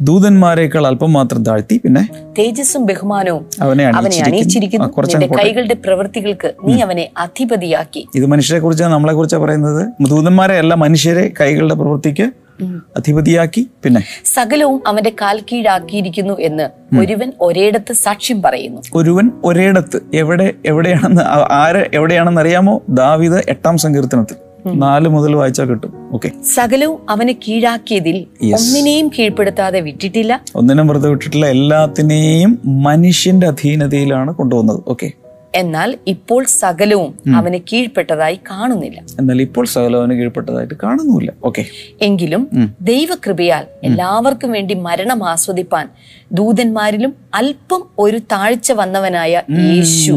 [0.00, 5.36] ദൂതന്മാരെക്കാൾ അല്പം മാത്രം താഴ്ത്തി പിന്നെ തേജസ്സും ബഹുമാനവും അവനെ അണിയിച്ചിരിക്കുന്നു.
[5.36, 8.08] കൈകളുടെ പ്രവൃത്തികൾക്ക് നീ അവനെ അധിപതിയാക്കി.
[8.14, 9.88] ഇത് മനുഷ്യരെ കുറിച്ചാണ് നമ്മളെ കുറിച്ചാണ് പറയുന്നത്.
[10.08, 12.30] ദൂതന്മാരെ അല്ല മനുഷ്യരെ കൈകളുടെ പ്രവൃത്തിക്ക്
[12.64, 18.82] അധിപതിയാക്കി പിന്നെ സകലവും അവന്റെ കാൽ കീഴാക്കിയിരിക്കുന്നു എന്ന് ഒരുവൻ ഒരേടത്ത് സാക്ഷ്യം പറയുന്നു.
[18.94, 22.82] ഒരുവൻ ഒരേടത്ത് എവിടെ എവിടെയാണെന്ന് ആര് എവിടെയാണെന്ന് അറിയാമോ?
[22.88, 24.36] ദാവിദ് എട്ടാം സങ്കീർത്തനത്തിൽ.
[24.66, 26.10] നാല് മുതൽ വായിച്ചാൽ കിട്ടും.
[26.12, 26.30] ഓക്കെ.
[26.54, 30.40] സകലവും അവനെ കീഴാക്കിയതിൽ ഒന്നിനെയും കീഴ്പ്പെടുത്താതെ വിട്ടിട്ടില്ല.
[30.54, 31.46] ഒന്നിനും വെറുതെ വിട്ടിട്ടില്ല.
[31.46, 34.80] എല്ലാത്തിനെയും മനുഷ്യന്റെ അധീനതയിലാണ് കൊണ്ടുവന്നത്.
[34.88, 35.12] ഓക്കെ.
[35.54, 39.02] എന്നാൽ ഇപ്പോൾ സകലവും അവന് കീഴ്പ്പെട്ടതായി കാണുന്നില്ല.
[39.18, 41.64] എന്നാൽ ഇപ്പോൾ സകലവന് കീഴ്പ്പെട്ടതായിട്ട് കാണുന്നില്ല ഓക്കെ
[42.02, 42.48] എങ്കിലും
[42.80, 45.88] ദൈവകൃപയാൽ എല്ലാവർക്കും വേണ്ടി മരണം ആസ്വദിപ്പാൻ
[46.32, 50.12] ദൂതന്മാരിലും അല്പം ഒരു താഴ്ച വന്നവനായ യേശു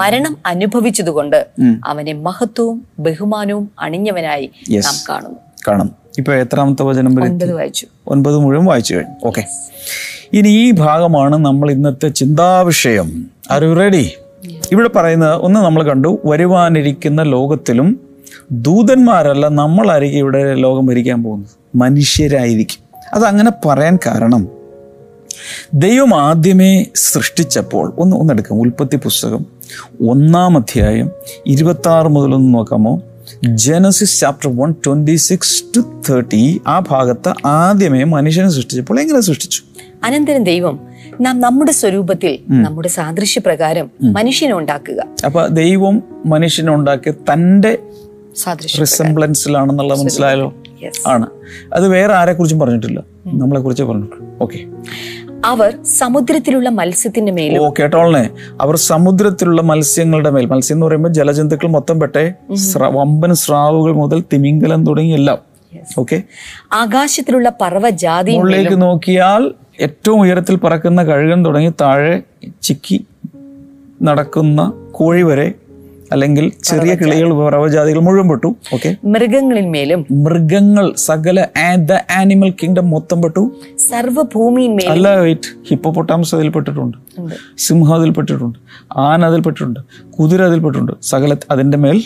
[0.00, 1.46] മരണം അനുഭവിച്ചതുകൊണ്ട്
[1.84, 5.38] അവനെ മഹത്വവും ബഹുമാനവും അണിഞ്ഞവനായി നാം കാണുന്നു.
[5.68, 5.90] കാണും.
[6.18, 7.86] ഇപ്പൊ എത്രാമത്തെ വചനം ഒൻപത് വായിച്ചു.
[8.08, 9.14] ഒൻപത് മുഴുവൻ വായിച്ചു കഴിഞ്ഞു.
[9.24, 9.44] ഓക്കെ
[10.32, 13.26] ഇനി ഈ ഭാഗമാണ് നമ്മൾ ഇന്നത്തെ ചിന്താവിഷയം.
[13.50, 14.10] ആർ യു റെഡി
[14.72, 18.00] ഇവിടെ പറയുന്നത് ഒന്ന് നമ്മൾ കണ്ടു വരുവാനിരിക്കുന്ന ലോകത്തിലും
[18.52, 21.50] ദൂതന്മാരല്ല നമ്മളായിരിക്കും ഇവിടെ ലോകം ഭരിക്കാൻ പോകുന്നത്.
[21.76, 22.84] മനുഷ്യരായിരിക്കും.
[23.14, 24.48] അതങ്ങനെ പറയാൻ കാരണം
[25.74, 29.46] ദൈവം ആദ്യമേ സൃഷ്ടിച്ചപ്പോൾ ഒന്ന് ഒന്നെടുക്കാം ഉൽപ്പത്തി പുസ്തകം
[30.08, 31.10] ഒന്നാം അധ്യായം
[31.46, 33.02] ഇരുപത്തി ആറ് മുതലൊന്ന് നോക്കാമോ?
[33.54, 39.62] Genesis chapter one twenty six to thirty ആ ഭാഗത്ത് ആദ്യമേ മനുഷ്യനെ സൃഷ്ടിച്ചപ്പോൾ എങ്ങനെ സൃഷ്ടിച്ചു?
[40.04, 40.80] അനന്തരം ദൈവം
[41.20, 47.78] നാം നമ്മുടെ സ്വരൂപത്തിൽ നമ്മുടെ സാദൃശ്യപ്രകാരം മനുഷ്യനെ ഉണ്ടാക്കുക അപ്പൊ ദൈവം മനുഷ്യനെ ഉണ്ടാക്കി തന്റെ
[48.36, 50.54] സാദൃശ്യം മനസ്സിലായാലോ മനസ്സിലായല്ലോ?
[51.06, 51.26] ആണ്.
[51.72, 53.04] അത് വേറെ ആരെ കുറിച്ചും പറഞ്ഞിട്ടില്ല.
[53.26, 54.26] നമ്മളെ കുറിച്ച് പറഞ്ഞിട്ടുള്ളൂ.
[54.40, 54.64] ഓക്കെ
[55.44, 58.30] അവർ സമുദ്രത്തിലുള്ള മത്സ്യത്തിന്റെ മേൽ ഓ കേട്ടോളനെ
[58.60, 62.34] അവർ സമുദ്രത്തിലുള്ള മത്സ്യങ്ങളുടെ മേൽ മത്സ്യം എന്ന് പറയുമ്പോൾ ജലജന്തുക്കൾ മൊത്തം പെട്ടെ
[62.78, 65.38] വമ്പൻ സ്രാവുകൾ മുതൽ തിമിംഗലം തുടങ്ങി എല്ലാം.
[65.98, 66.22] ഓക്കെ
[66.72, 68.30] ആകാശത്തിലുള്ള പർവജാതി
[68.74, 72.22] നോക്കിയാൽ ഏറ്റവും ഉയരത്തിൽ പറക്കുന്ന കഴുകൻ തുടങ്ങി താഴെ
[72.62, 73.06] ചിക്കി
[74.02, 75.54] നടക്കുന്ന കോഴി വരെ
[76.12, 78.54] അല്ലെങ്കിൽ ചെറിയ കിളികൾ പറവജാതികൾ മുഴുവൻ പെട്ടു.
[78.74, 83.50] ഓക്കെ മൃഗങ്ങളിന്മേലും മൃഗങ്ങൾ സകല ദ ആനിമൽ കിങ്ഡം മൊത്തം പെട്ടു.
[83.90, 86.96] സർവഭൂമിയിന്മേലും അല്ല വെയിറ്റ് ഹിപ്പോപൊട്ടാമസ് അതിൽ പെട്ടിട്ടുണ്ട്.
[87.58, 88.58] സിംഹം അതിൽ പെട്ടിട്ടുണ്ട്.
[88.96, 89.80] ആന അതിൽ പെട്ടിട്ടുണ്ട്.
[90.18, 90.92] കുതിര അതിൽ പെട്ടിട്ടുണ്ട്.
[91.02, 92.02] സകല അതിന്റെ മേൽ.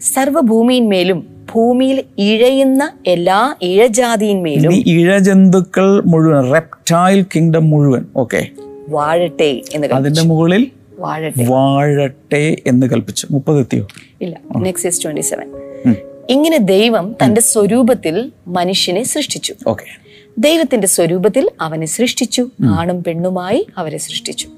[0.00, 8.48] സർവഭൂമിയിന്മേലും ഭൂമിയിൽ ഇഴയുന്ന എല്ലാ ഇഴജാതിയിന്മേലും ഇഴജന്തുക്കൾ മുഴുവൻ റെപ്റ്റൈൽ കിങ്ഡം മുഴുവൻ ഓക്കെ
[8.88, 10.70] വാഴട്ടെ എന്ന് അതിന്റെ മുകളിൽ
[11.46, 12.56] വാഴട്ടെ.
[12.66, 13.26] എന്ന് കൽപ്പിച്ചു.
[13.30, 13.86] മുപ്പത് എത്തിയോ?
[14.20, 14.40] ഇല്ല.
[14.56, 14.88] നെക്സ്റ്റ്
[16.30, 19.54] ഇങ്ങനെ ദൈവം തന്റെ സ്വരൂപത്തിൽ മനുഷ്യനെ സൃഷ്ടിച്ചു.
[19.66, 20.01] ഓക്കെ.
[20.38, 22.50] ദൈവത്തിന്റെ സ്വരൂപത്തിൽ അവനെ സൃഷ്ടിച്ചു.
[22.64, 24.48] ആണും പെണ്ണുമായി അവരെ സൃഷ്ടിച്ചു.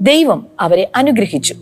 [0.00, 1.54] ദൈവം അവരെ അനുഗ്രഹിച്ചു.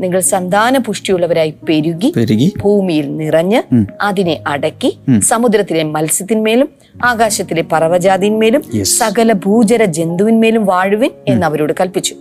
[0.00, 6.68] നിങ്ങൾ സന്താന പുഷ്ടിയുള്ളവരായി പെരുകി ഭൂമിയിൽ നിറഞ്ഞ് അതിനെ അടക്കി സമുദ്രത്തിലെ മത്സ്യത്തിന്മേലും
[7.04, 12.14] ആകാശത്തിലെ പർവജാതിന്മേലും സകല ഭൂചര ജന്തുവിന്മേലും വാഴുവിൻ എന്ന് അവരോട് കൽപ്പിച്ചു.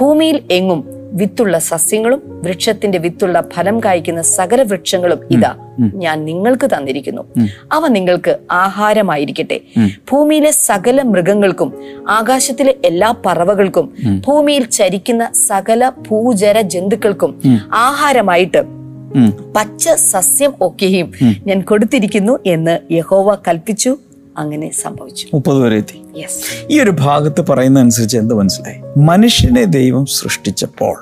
[0.00, 5.54] ഭൂമിയിൽ എങ്ങും വിത്തുള്ള സസ്യങ്ങളും വൃക്ഷത്തിന്റെ വിത്തുള്ള ഫലം കായ്ക്കുന്ന സകല വൃക്ഷങ്ങളും ഇതാ
[5.94, 7.22] ഞാൻ നിങ്ങൾക്ക് തന്നിരിക്കുന്നു.
[7.72, 9.60] അവ നിങ്ങൾക്ക് ആഹാരമായിരിക്കട്ടെ.
[10.12, 11.74] ഭൂമിയിലെ സകല മൃഗങ്ങൾക്കും
[12.08, 13.94] ആകാശത്തിലെ എല്ലാ പറവകൾക്കും
[14.28, 17.42] ഭൂമിയിൽ ചരിക്കുന്ന സകല ഭൂജര ജന്തുക്കൾക്കും
[17.74, 18.62] ആഹാരമായിട്ട്
[19.56, 21.12] പച്ച സസ്യം ഒക്കെയും
[21.46, 23.96] ഞാൻ കൊടുത്തിരിക്കുന്നു എന്ന് യഹോവ കൽപ്പിച്ചു.
[24.36, 25.26] അങ്ങനെ സംഭവിച്ചു.
[25.34, 25.98] മുപ്പത് വരെ എത്തി.
[26.70, 28.78] ഈ ഒരു ഭാഗത്ത് പറയുന്ന അനുസരിച്ച് എന്ത് മനസ്സിലായി?
[28.98, 30.96] മനുഷ്യനെ ദൈവം സൃഷ്ടിച്ചപ്പോൾ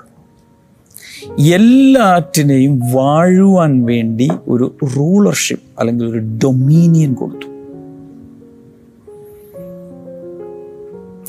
[1.40, 7.46] എല്ലാറ്റിനെയും വാഴുവാൻ വേണ്ടി ഒരു റൂളർഷിപ്പ് അല്ലെങ്കിൽ ഒരു ഡൊമീനിയൻ കൊടുത്തു.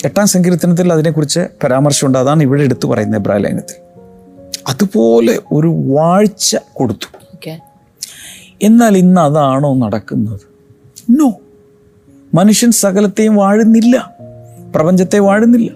[0.05, 2.17] എട്ടാം സങ്കീർത്തനത്തിൽ അതിനെക്കുറിച്ച് പരാമർശമുണ്ട്.
[2.17, 3.85] അതാണ് ഇവിടെ എടുത്തു പറയുന്നത് എബ്രായ ലൈനത്തിൽ
[4.67, 7.09] അതുപോലെ ഒരു വാഴ്ച കൊടുത്തു.
[8.61, 10.39] എന്നാൽ ഇന്ന് അതാണോ നടക്കുന്നത്?
[11.09, 11.33] നോ
[12.35, 14.13] മനുഷ്യൻ സകലത്തെയും വാഴുന്നില്ല.
[14.75, 15.71] പ്രപഞ്ചത്തെ വാഴുന്നില്ല.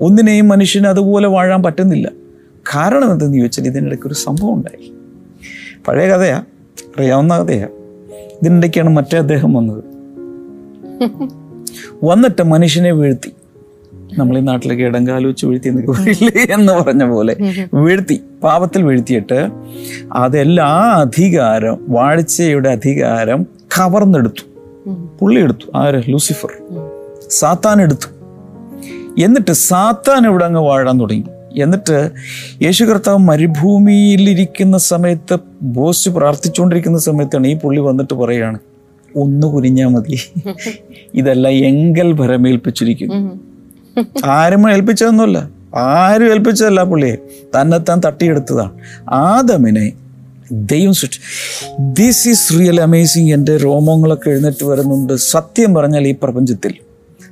[0.00, 2.10] ഒന്നിനെയും മനുഷ്യന് അതുപോലെ വാഴാൻ പറ്റുന്നില്ല.
[2.74, 4.92] കാരണം എന്തെന്ന് ചോദിച്ചാൽ ഇതിനിടയ്ക്ക് ഒരു സംഭവം ഉണ്ടായി.
[5.88, 6.38] പഴയ കഥയാ
[6.96, 7.68] അറിയാവുന്ന കഥയാ.
[8.42, 9.84] ഇതിനിടയ്ക്കാണ് മറ്റേ അദ്ദേഹം വന്നത്.
[12.04, 13.32] വന്നിട്ട് മനുഷ്യനെ വീഴ്ത്തി.
[14.18, 17.36] നമ്മൾ ഈ നാട്ടിലൊക്കെ ഇടങ്കാൽ വീഴ്ത്തി എന്നൊക്കെ എന്ന് പറഞ്ഞ പോലെ
[17.74, 19.50] വീഴ്ത്തി പാപത്തിൽ വീഴ്ത്തിയിട്ട്
[20.12, 20.68] അതെല്ലാ
[21.00, 24.51] അധികാരം വാഴ്ചയുടെ അധികാരം കവർന്നെടുത്തു.
[24.90, 25.76] പുള്ളി എടുത്തു.
[25.76, 26.02] ആര്?
[26.08, 26.52] ലൂസിഫർ.
[27.30, 28.08] സാത്താൻ എടുത്തു.
[29.24, 31.24] എന്നിട്ട് സാത്താൻ ഇവിടെ അങ്ങ് വാഴാൻ തുടങ്ങി.
[31.60, 32.10] എന്നിട്ട്
[32.62, 38.58] യേശു കർത്താവ് മരുഭൂമിയിലിരിക്കുന്ന സമയത്ത് ബോസ് പ്രാർത്ഥിച്ചുകൊണ്ടിരിക്കുന്ന സമയത്താണ് ഈ പുള്ളി വന്നിട്ട് പറയുകയാണ്
[39.16, 40.18] ഒന്ന് കുനിഞ്ഞാൽ മതി.
[41.14, 43.40] ഇതെല്ലാം എങ്കൽ ഭരമേൽപ്പിച്ചിരിക്കുന്നു
[44.24, 45.48] ആരും ഏൽപ്പിച്ചതൊന്നുമല്ല.
[45.76, 47.16] ആരും ഏൽപ്പിച്ചതല്ല പുള്ളിയെ.
[47.60, 48.70] തന്നെത്താൻ തട്ടിയെടുത്തതാണ്.
[49.10, 49.92] ആദമിനെ
[50.52, 51.18] ദൈവം സൃഷ്ടി
[51.80, 55.12] ദിസ് ഈസ് റിയൽ അമേസിങ് എന്റെ രോമങ്ങളൊക്കെ എഴുന്നേറ്റ് വരുന്നുണ്ട്.
[55.16, 56.74] സത്യം പറഞ്ഞാൽ ഈ പ്രപഞ്ചത്തിൽ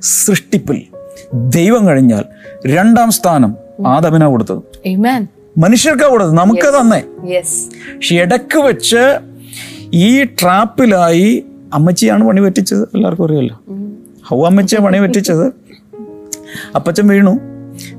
[0.01, 0.81] സൃഷ്ടിപ്പിൽ
[1.33, 2.23] ദൈവം കഴിഞ്ഞാൽ
[2.67, 3.55] രണ്ടാം സ്ഥാനം
[3.87, 4.87] ആദമിനാ കൊടുത്തത്.
[5.57, 6.33] മനുഷ്യർക്കാ കൊടുത്തത്.
[6.33, 7.03] നമുക്ക് തന്നെ.
[7.25, 7.73] Yes.
[7.95, 9.19] പക്ഷെ ഇടയ്ക്ക് വെച്ച്
[9.93, 11.43] ഈ ട്രാപ്പിലായി
[11.73, 12.83] അമ്മച്ചിയാണ് പണി പറ്റിച്ചത്.
[12.83, 13.59] എല്ലാവർക്കും അറിയാലോ.
[14.25, 15.45] ഹൗ അമ്മച്ചിയാണ് പണി പറ്റിച്ചത്?
[16.75, 17.39] അപ്പച്ചൻ വീണു.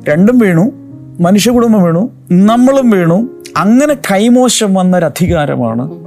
[0.08, 0.72] രണ്ടും വീണു.
[1.20, 2.10] മനുഷ്യ കുടുംബം വീണു.
[2.32, 3.41] നമ്മളും വീണു.
[3.56, 6.02] അങ്ങനെ കൈമോശം വന്ന ഒരു അധികാരമാണ്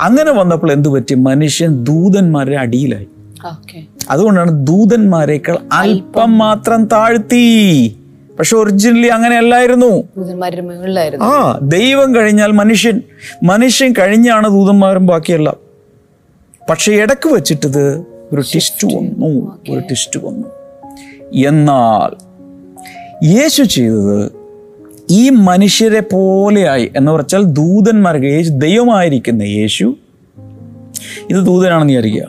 [0.00, 1.14] അങ്ങനെ വന്നപ്പോൾ എന്തു പറ്റി?
[1.14, 3.06] മനുഷ്യൻ ദൂതന്മാരുടെ അടിയിലായി.
[3.52, 3.80] Okay.
[4.10, 7.96] അതുകൊണ്ടാണ് ദൂതന്മാരെക്കാൾ അല്പം മാത്രം താഴ്ത്തി.
[8.38, 10.04] പക്ഷെ ഒറിജിനലി അങ്ങനെയല്ലായിരുന്നു.
[10.16, 11.24] ദൂതന്മാരുടെ മുകളിലായിരുന്നു.
[11.24, 13.02] ആ ദൈവം കഴിഞ്ഞാൽ മനുഷ്യൻ
[13.42, 15.56] മനുഷ്യൻ കഴിഞ്ഞാണ് ദൂതന്മാരും ബാക്കിയല്ല.
[16.70, 17.98] പക്ഷെ ഇടയ്ക്ക് വെച്ചിട്ടത്
[18.32, 20.48] ഒരു ടിസ്റ്റ് വന്നു ഒരു ടിസ്റ്റ് വന്നു.
[21.48, 22.34] എന്നാൽ
[23.26, 24.32] യേശു ചെയ്തത്
[25.14, 29.96] ഈ മനുഷ്യരെ പോലെയായി എന്ന് പറഞ്ഞാൽ ദൂതന്മാർക്ക് യേശു ദൈവമായിരിക്കുന്ന യേശു.
[31.30, 32.28] ഇത് ദൂതനാണെന്ന് വിചാരിക്കുക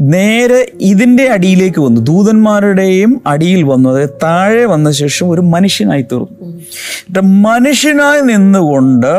[0.00, 2.00] നേരെ ഇതിന്റെ അടിയിലേക്ക് വന്നു.
[2.00, 3.90] ദൂതന്മാരുടെയും അടിയിൽ വന്നു.
[3.90, 6.46] അതായത് താഴെ വന്ന ശേഷം ഒരു മനുഷ്യനായി തീർന്നു.
[6.46, 9.14] എന്നിട്ട് മനുഷ്യനായി നിന്നുകൊണ്ട്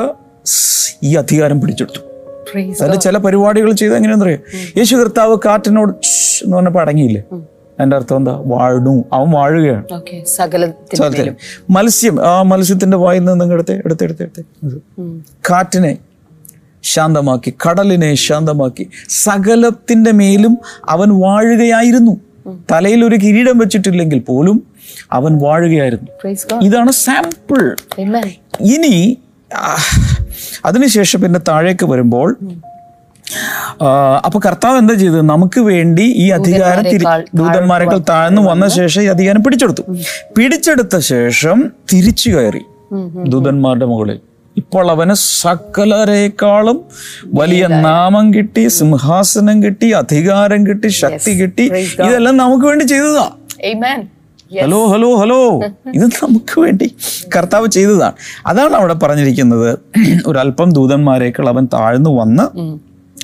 [1.04, 2.02] ഈ അധികാരം പിടിച്ചെടുത്തു.
[2.82, 4.42] അതിന്റെ ചില പരിപാടികൾ ചെയ്ത് എങ്ങനെയാണെന്ന് അറിയാം?
[4.78, 5.92] യേശു കർത്താവ് കാറ്റിനോട്
[6.44, 7.24] എന്ന് പറഞ്ഞപ്പോൾ അടങ്ങിയില്ലേ?
[7.80, 8.44] അതിന്റെ അർത്ഥം എന്താ?
[8.46, 9.06] വാഴുന്നു.
[9.14, 9.84] അവൻ വാഴുകയാണ്.
[11.70, 12.28] മത്സ്യം.
[12.28, 14.42] ആ മത്സ്യത്തിന്റെ വായിൽ നിന്ന് നിങ്ങൾ എടുത്ത് എടുത്ത് എടുത്ത് എടുത്ത്.
[15.52, 15.98] കാറ്റിനെ
[16.84, 20.58] ശാന്തമാക്കി കടലിനെ ശാന്തമാക്കി സകലത്തിന്റെ മേലും
[20.90, 22.18] അവൻ വാഴുകയായിരുന്നു.
[22.72, 24.64] തലയിൽ ഒരു കിരീടം വെച്ചിട്ടില്ലെങ്കിൽ പോലും
[25.12, 26.28] അവൻ വാഴുകയായിരുന്നു.
[26.64, 27.76] ഇതാണ് സാമ്പിൾ
[28.62, 29.18] ഇനി
[30.66, 32.38] അതിനുശേഷം പിന്നെ താഴേക്ക് വരുമ്പോൾ
[34.26, 35.22] അപ്പൊ കർത്താവ് എന്താ ചെയ്തത്?
[35.22, 36.84] നമുക്ക് വേണ്ടി ഈ അധികാരം
[37.36, 39.82] ദൂതന്മാരെക്കാൾ താഴ്ന്നു വന്ന ശേഷം ഈ അധികാരം പിടിച്ചെടുത്തു.
[40.38, 42.64] പിടിച്ചെടുത്ത ശേഷം തിരിച്ചു കയറി
[43.28, 44.20] ദൂതന്മാരുടെ മുകളിൽ.
[44.58, 46.80] ഇപ്പോൾ അവന് സകലരേക്കാളും
[47.34, 51.72] വലിയ നാമം കിട്ടി സിംഹാസനം കിട്ടി അധികാരം കിട്ടി ശക്തി കിട്ടി.
[52.08, 53.26] ഇതെല്ലാം നമുക്ക് വേണ്ടി ചെയ്തതാ.
[54.62, 55.62] Hello hello hello.
[55.96, 56.96] ഇത് നമുക്ക് വേണ്ടി
[57.36, 58.14] കർത്താവ് ചെയ്തതാണ്.
[58.46, 59.80] അതാണ് അവിടെ പറഞ്ഞിരിക്കുന്നത്.
[60.28, 62.46] ഒരല്പം ദൂതന്മാരേക്കാൾ അവൻ താഴ്ന്നു വന്ന്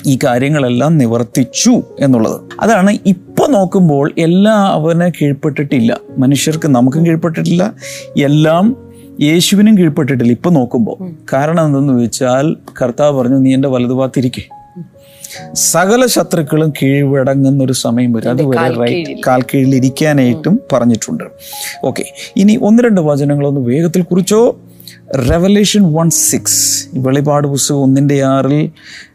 [0.06, 2.40] ഈ കാര്യങ്ങളെല്ലാം നിവർത്തിച്ചു എന്നുള്ളത്.
[2.60, 5.96] അതാണ് ഇപ്പൊ നോക്കുമ്പോൾ എല്ലാം അവന് കീഴ്പ്പെട്ടിട്ടില്ല.
[6.18, 7.72] മനുഷ്യർക്ക് നമുക്കും കീഴ്പ്പെട്ടിട്ടില്ല.
[8.18, 8.76] എല്ലാം
[9.20, 11.10] യേശുവിനും കീഴ്പ്പെട്ടിട്ടില്ല ഇപ്പൊ നോക്കുമ്പോൾ.
[11.32, 14.42] കാരണം എന്തെന്ന് വെച്ചാൽ കർത്താവ് പറഞ്ഞു നീ എന്റെ വലതുഭാഗത്തിരിക്കേ.
[15.54, 18.30] സകല ശത്രുക്കളും കീഴ്വടങ്ങുന്ന ഒരു സമയം വരും.
[18.30, 21.24] അതുവരെ റൈറ്റ് കാൽ കീഴിലിരിക്കാനായിട്ടും പറഞ്ഞിട്ടുണ്ട്.
[21.84, 22.04] ഓക്കെ.
[22.36, 24.58] ഇനി ഒന്ന് രണ്ട് വചനങ്ങളൊന്ന് വേഗത്തിൽ കുറിച്ചോ?
[25.10, 28.70] റെവലേഷൻ വൺ സിക്സ് വെളിപാട് പുസ്തകം ഒന്നിന്റെ ആറിൽ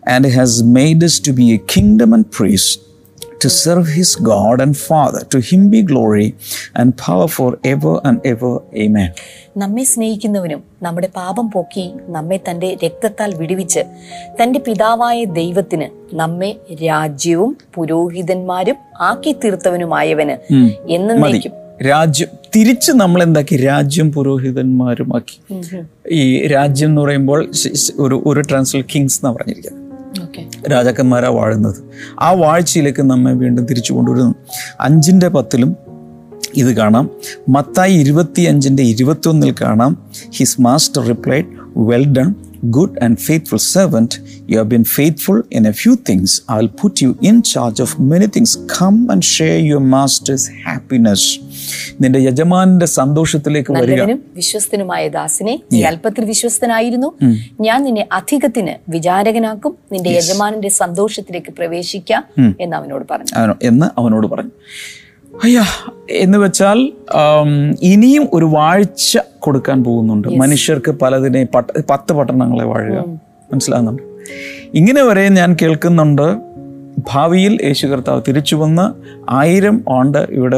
[0.08, 2.71] and has made to be a kingdom and priests
[3.38, 5.19] to serve his God and Father.
[5.23, 6.36] To him be glory
[6.75, 7.27] and power
[7.65, 8.53] ever and and ever.
[8.84, 9.10] Amen.
[9.58, 13.84] നമ്മെ സ്നേഹിക്കുന്നവനും നമ്മുടെ പാപം പോക്കി നമ്മെ തന്റെ രക്തത്താൽ വിടുവിച്ച്
[14.41, 16.51] തന്റെ പിതാവായ ദൈവത്തിന് നമ്മെ
[16.84, 20.38] രാജ്യവും പുരോഹിതന്മാരും ആക്കി തീർത്തവനുമായവന്
[20.88, 21.53] എന്നേക്കും
[21.86, 25.56] രാജ്യം തിരിച്ച് നമ്മൾ എന്താക്കി രാജ്യം പുരോഹിതന്മാരുമാക്കി.
[26.12, 27.52] ഈ രാജ്യം എന്ന് പറയുമ്പോൾ
[28.00, 30.72] ഒരു ഒരു ട്രാൻസ്ലേറ്റ് കിങ്സ് എന്നാണ് പറഞ്ഞിരിക്കുന്നത്.
[30.72, 31.76] രാജാക്കന്മാരാ വാഴുന്നത്.
[32.20, 34.36] ആ വാഴ്ചയിലേക്ക് നമ്മെ വീണ്ടും തിരിച്ചു കൊണ്ടുവരുന്നു.
[34.82, 35.76] അഞ്ചിന്റെ പത്തിലും
[36.56, 37.10] ഇത് കാണാം.
[37.50, 39.98] മത്തായി ഇരുപത്തി അഞ്ചിന്റെ ഇരുപത്തൊന്നിൽ കാണാം.
[40.30, 41.46] His master replied
[41.78, 42.36] well done
[42.69, 44.15] good and faithful servant
[44.49, 48.01] you have been faithful in a few things I will put you in charge of
[48.01, 51.39] many things come and share your master's happiness
[52.01, 54.17] നിന്റെ യജമാനന്റെ സന്തോഷത്തിലേക്ക് വരിക.
[54.36, 57.13] വിശ്വസ്തനുമായ ദാസിനെ നീ അല്പത്തിൽ വിശ്വസ്തനായിരുന്നു.
[57.60, 59.75] ഞാൻ നിന്നെ അധികത്തിന് വിചാരകനാക്കും.
[59.91, 62.25] നിന്റെ യജമാനന്റെ സന്തോഷത്തിലേക്ക് പ്രവേശിക്കാം
[62.60, 63.56] എന്ന് അവനോട് പറഞ്ഞു.
[63.63, 64.51] എന്ന് അവനോട് പറഞ്ഞു.
[65.43, 65.63] അയ്യാ
[66.10, 66.91] എന്ന് വെച്ചാൽ
[67.82, 70.28] ഇനിയും ഒരു വാഴ്ച കൊടുക്കാൻ പോകുന്നുണ്ട്.
[70.28, 72.98] മനുഷ്യർക്ക് പലതിനെ പട്ട പത്ത് പട്ടണങ്ങളെ വാഴുക.
[73.54, 74.04] മനസ്സിലാകുന്നുണ്ട്?
[74.74, 76.56] ഇങ്ങനെ വരെ ഞാൻ കേൾക്കുന്നുണ്ട്
[77.13, 78.86] ഭാവിയിൽ യേശു കർത്താവ് തിരിച്ചു വന്ന്
[79.30, 80.58] ആയിരം ആണ്ട് ഇവിടെ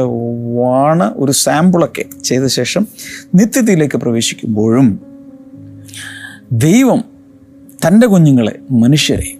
[0.58, 2.86] വാണ് ഒരു സാമ്പിളൊക്കെ ചെയ്ത ശേഷം
[3.34, 5.00] നിത്യത്തിലേക്ക് പ്രവേശിക്കുമ്പോഴും
[6.52, 7.04] ദൈവം
[7.86, 9.30] തന്റെ കുഞ്ഞുങ്ങളെ മനുഷ്യരെ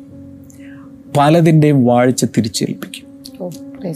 [1.17, 3.08] പലതിന്റെയും വാഴ്ച തിരിച്ചേൽപ്പിക്കും.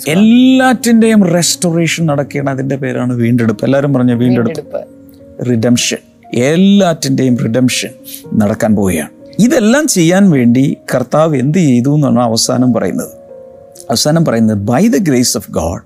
[0.09, 3.65] എല്ലാറ്റിന്റെയും റെസ്റ്റോറേഷൻ നടക്കുകയാണ് അതിന്റെ പേരാണ് വീണ്ടെടുപ്പ്.
[3.65, 4.85] എല്ലാവരും പറഞ്ഞ വീണ്ടെടുപ്പ്.
[5.51, 5.97] റിഡംഷൻ
[6.35, 7.89] എല്ലാറ്റിന്റെയും റിഡംഷൻ
[8.35, 9.11] നടക്കാൻ പോവുകയാണ്.
[9.39, 13.11] ഇതെല്ലാം ചെയ്യാൻ വേണ്ടി കർത്താവ് എന്ത് ചെയ്തു എന്നാണ് അവസാനം പറയുന്നത്.
[13.91, 15.83] അവസാനം പറയുന്നത് by the grace of God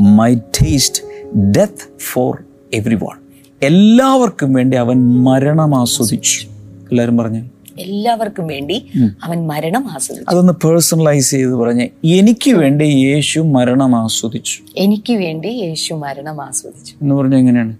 [0.00, 1.02] my taste
[1.38, 2.38] death for
[2.74, 3.16] every one
[3.62, 6.46] എല്ലാവർക്കും വേണ്ടി അവൻ മരണം ആസ്വദിച്ചു.
[6.90, 7.44] എല്ലാവരും പറഞ്ഞു?
[7.78, 8.86] എല്ലാവർക്കും വേണ്ടി
[9.24, 10.30] അവൻ മരണം ആസ്വദിച്ചു.
[10.30, 11.86] അതൊന്ന് പേഴ്സണലൈസ് ചെയ്ത് പറഞ്ഞ.
[12.04, 14.58] എനിക്ക് വേണ്ടി യേശു മരണം ആസ്വദിച്ചു.
[14.76, 16.94] എനിക്ക് വേണ്ടി യേശു മരണം ആസ്വദിച്ചു.
[17.02, 17.76] എന്ന് പറഞ്ഞാൽ എങ്ങനെയാണ്?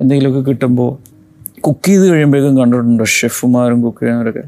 [0.00, 0.98] എന്തെങ്കിലുമൊക്കെ കിട്ടുമ്പോൾ
[1.60, 3.04] കുക്ക് ചെയ്ത് കഴിയുമ്പോഴേക്കും കണ്ടിട്ടുണ്ടോ?
[3.04, 4.42] ഷെഫുമാരും കുക്ക് ചെയ്യുന്നവരൊക്കെ.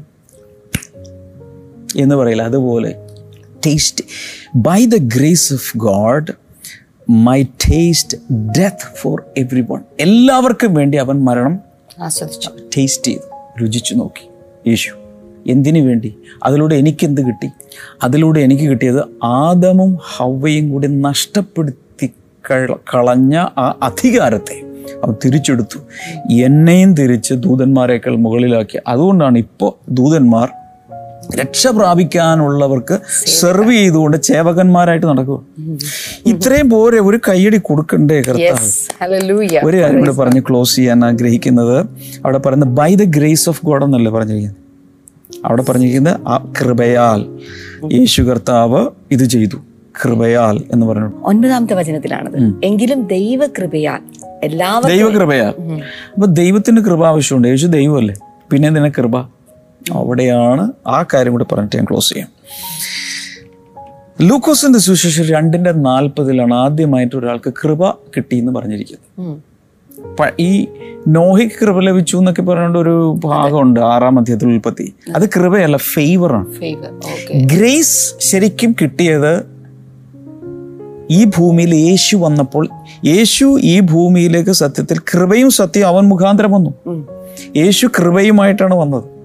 [1.95, 2.43] എന്ന് പറയില്ല.
[2.43, 2.95] അതുപോലെ
[3.65, 4.03] taste
[4.55, 6.31] by the grace of God
[7.09, 11.59] my taste death for every one എല്ലാവർക്കും വേണ്ടി അവൻ മരണം
[12.01, 12.49] ആസ്വദിച്ചു.
[12.77, 14.36] ടേസ്റ്റ് ചെയ്തു രുചിച്ചു നോക്കി.
[14.67, 14.91] യേശു.
[15.47, 16.17] എന്തിനു വേണ്ടി?
[16.43, 17.49] അതിലൂടെ എനിക്കെന്ത് കിട്ടി?
[18.03, 22.13] അതിലൂടെ എനിക്ക് കിട്ടിയത് ആദമും ഹവയും കൂടി നഷ്ടപ്പെടുത്തി
[22.95, 24.61] കളഞ്ഞ ആ അധികാരത്തെ
[25.03, 25.79] അവൻ തിരിച്ചെടുത്തു.
[26.33, 28.79] എന്നെയും തിരിച്ച് ദൂതന്മാരെക്കാൾ മുകളിലാക്കി.
[28.87, 30.49] അതുകൊണ്ടാണ് ഇപ്പോൾ ദൂതന്മാർ
[31.35, 35.39] രക്ഷ പ്രാപിക്കാനുള്ളവർക്ക് സെർവ് ചെയ്തുകൊണ്ട് ചേവകന്മാരായിട്ട് നടക്കുക
[36.25, 39.65] ഇത്രയും പോരെ ഒരു കൈയടി കൊടുക്കണ്ടേ കർത്താവ്?
[39.65, 41.79] ഒരു കാര്യം കൂടെ പറഞ്ഞ് ക്ലോസ് ചെയ്യാൻ ആഗ്രഹിക്കുന്നത്
[42.25, 44.57] അവിടെ പറയുന്നത് by the grace of God എന്നല്ലേ പറഞ്ഞിരിക്കുന്നത്?
[45.45, 47.25] അവിടെ പറഞ്ഞിരിക്കുന്നത് ആ കൃപയാൽ
[47.93, 49.55] യേശു കർത്താവ് ഇത് ചെയ്തു.
[50.03, 51.11] കൃപയാൽ എന്ന് പറഞ്ഞു.
[51.23, 52.53] ഒൻപതാമത്തെ വചനത്തിലാണത്.
[52.63, 53.99] എങ്കിലും ദൈവകൃപയാൽ
[54.47, 55.53] ദൈവ ദൈവകൃപയാൽ.
[56.13, 57.47] അപ്പൊ ദൈവത്തിന് കൃപ ആവശ്യമുണ്ട്.
[57.47, 58.15] യേശു ദൈവമല്ലേ?
[58.51, 59.36] പിന്നെ എന്തിനാ കൃപ?
[59.93, 62.29] അവിടെയാണ് ആ കാര്യം കൂടി പറഞ്ഞിട്ട് ഞാൻ ക്ലോസ് ചെയ്യാം
[64.21, 69.37] ലൂക്കോസിന്റെ സുവിശേഷം രണ്ടിന്റെ നാൽപ്പതിലാണ് ആദ്യമായിട്ട് ഒരാൾക്ക് കൃപ കിട്ടിയെന്ന് പറഞ്ഞിരിക്കുന്നത്.
[70.39, 70.67] ഈ
[71.07, 76.45] നോഹിക്ക് കൃപ ലഭിച്ചു എന്നൊക്കെ പറഞ്ഞുകൊണ്ട് ഒരു ഭാഗമുണ്ട് ആറാം അധ്യായത്തിൽ ഉൽപ്പത്തി അത് കൃപയല്ല ഫേവറാണ്.
[77.45, 79.57] ഗ്രേസ് ശരിക്കും കിട്ടിയത്
[81.09, 82.69] ഈ ഭൂമിയിൽ യേശു വന്നപ്പോൾ
[83.05, 86.71] യേശു ഈ ഭൂമിയിലേക്ക് സത്യത്തിൽ കൃപയും സത്യം അവൻ മുഖാന്തരം വന്നു.
[87.57, 89.16] യേശു കൃപയുമായിട്ടാണ് വന്നത്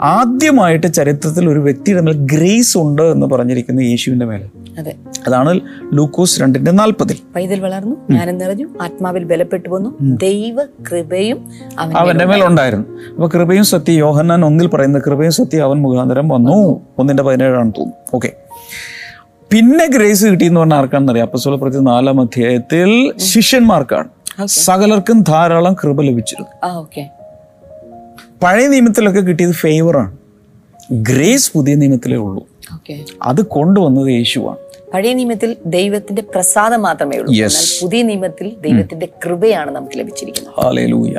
[0.00, 4.46] ആദ്യമായിട്ട് ചരിത്രത്തിൽ ഒരു വ്യക്തിയുടെ മേൽ ഗ്രേസ് ഉണ്ട് എന്ന് പറഞ്ഞിരിക്കുന്നത് യേശുവിന്റെ മേലെ
[4.78, 4.96] അതെ.
[5.26, 5.60] അതാണ്
[5.92, 7.16] ലൂക്കോസ് രണ്ടിന്റെ നാൽപ്പതിൽ.
[7.36, 11.38] പൈതൽ വളർന്നു ഞാൻ നിറഞ്ഞു ആത്മാവിൽ ബലപ്പെട്ടു വന്നു ദൈവ കൃപയും
[11.78, 12.84] അവന്റെ മേൽ ഉണ്ടായിരുന്നു.
[13.10, 16.80] അപ്പൊ കൃപയും സത്യ യോഹന്നാൻ ഒന്നിൽ പറയുന്ന കൃപയും സത്യ അവൻ മുഖാന്തരം വന്നു.
[16.98, 17.94] ഒന്നിന്റെ പതിനേഴാണ് തോന്നുന്നു.
[18.14, 18.32] ഓക്കെ
[19.50, 24.08] പിന്നെ ഗ്രേസ് കിട്ടിയെന്ന് പറഞ്ഞാൽ ആർക്കാണെന്നറിയാം അപ്പസ്വല പ്രതി നാലാം അധ്യായത്തിൽ ശിഷ്യന്മാർക്കാണ്.
[24.44, 26.48] സകലർക്കും ധാരാളം കൃപ ലഭിച്ചിരുന്നു.
[28.42, 30.16] പഴയ നിയമത്തിലൊക്കെ കിട്ടിയത് ഫേവറാണ്
[30.92, 32.46] ഗ്രേസ് പുതിയ നിയമത്തിലേ ഉള്ളൂ.
[33.22, 34.56] അത് കൊണ്ടുവന്നത് യേശുവാണ്.
[34.94, 37.32] പഴയ നിയമത്തിൽ ദൈവത്തിന്റെ പ്രസാദം മാത്രമേ ഉള്ളൂ.
[37.82, 41.18] പുതിയ നിയമത്തിൽ ദൈവത്തിന്റെ കൃപയാണ് നമുക്ക് ലഭിച്ചിരിക്കുന്നത്.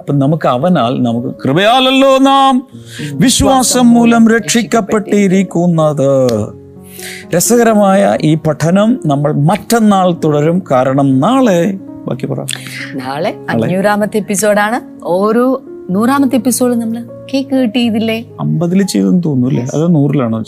[0.00, 2.68] അപ്പൊ നമുക്ക് അവനാൽ നമുക്ക് കൃപയാലല്ലോ നാം.
[3.12, 6.30] വിശ്വാസം മൂലം രക്ഷിക്കപ്പെട്ടിരിക്കുന്നത്.
[7.36, 10.62] രസകരമായ ഈ പഠനം നമ്മൾ മറ്റന്നാൾ തുടരും.
[10.70, 12.46] കാരണം നാളെ ബാക്കി പറ.
[12.94, 16.98] നാളെ അഞ്ഞൂറാമത്തെ എപ്പിസോഡാണ് ഓരോ നൂറാമത്തെ എപ്പിസോഡ് നമ്മൾ
[17.32, 20.38] കേക്ക് കിട്ടിയതില്ലേ അമ്പതിൽ ചെയ്തെന്ന് തോന്നുന്നു അത് നൂറിലാണോ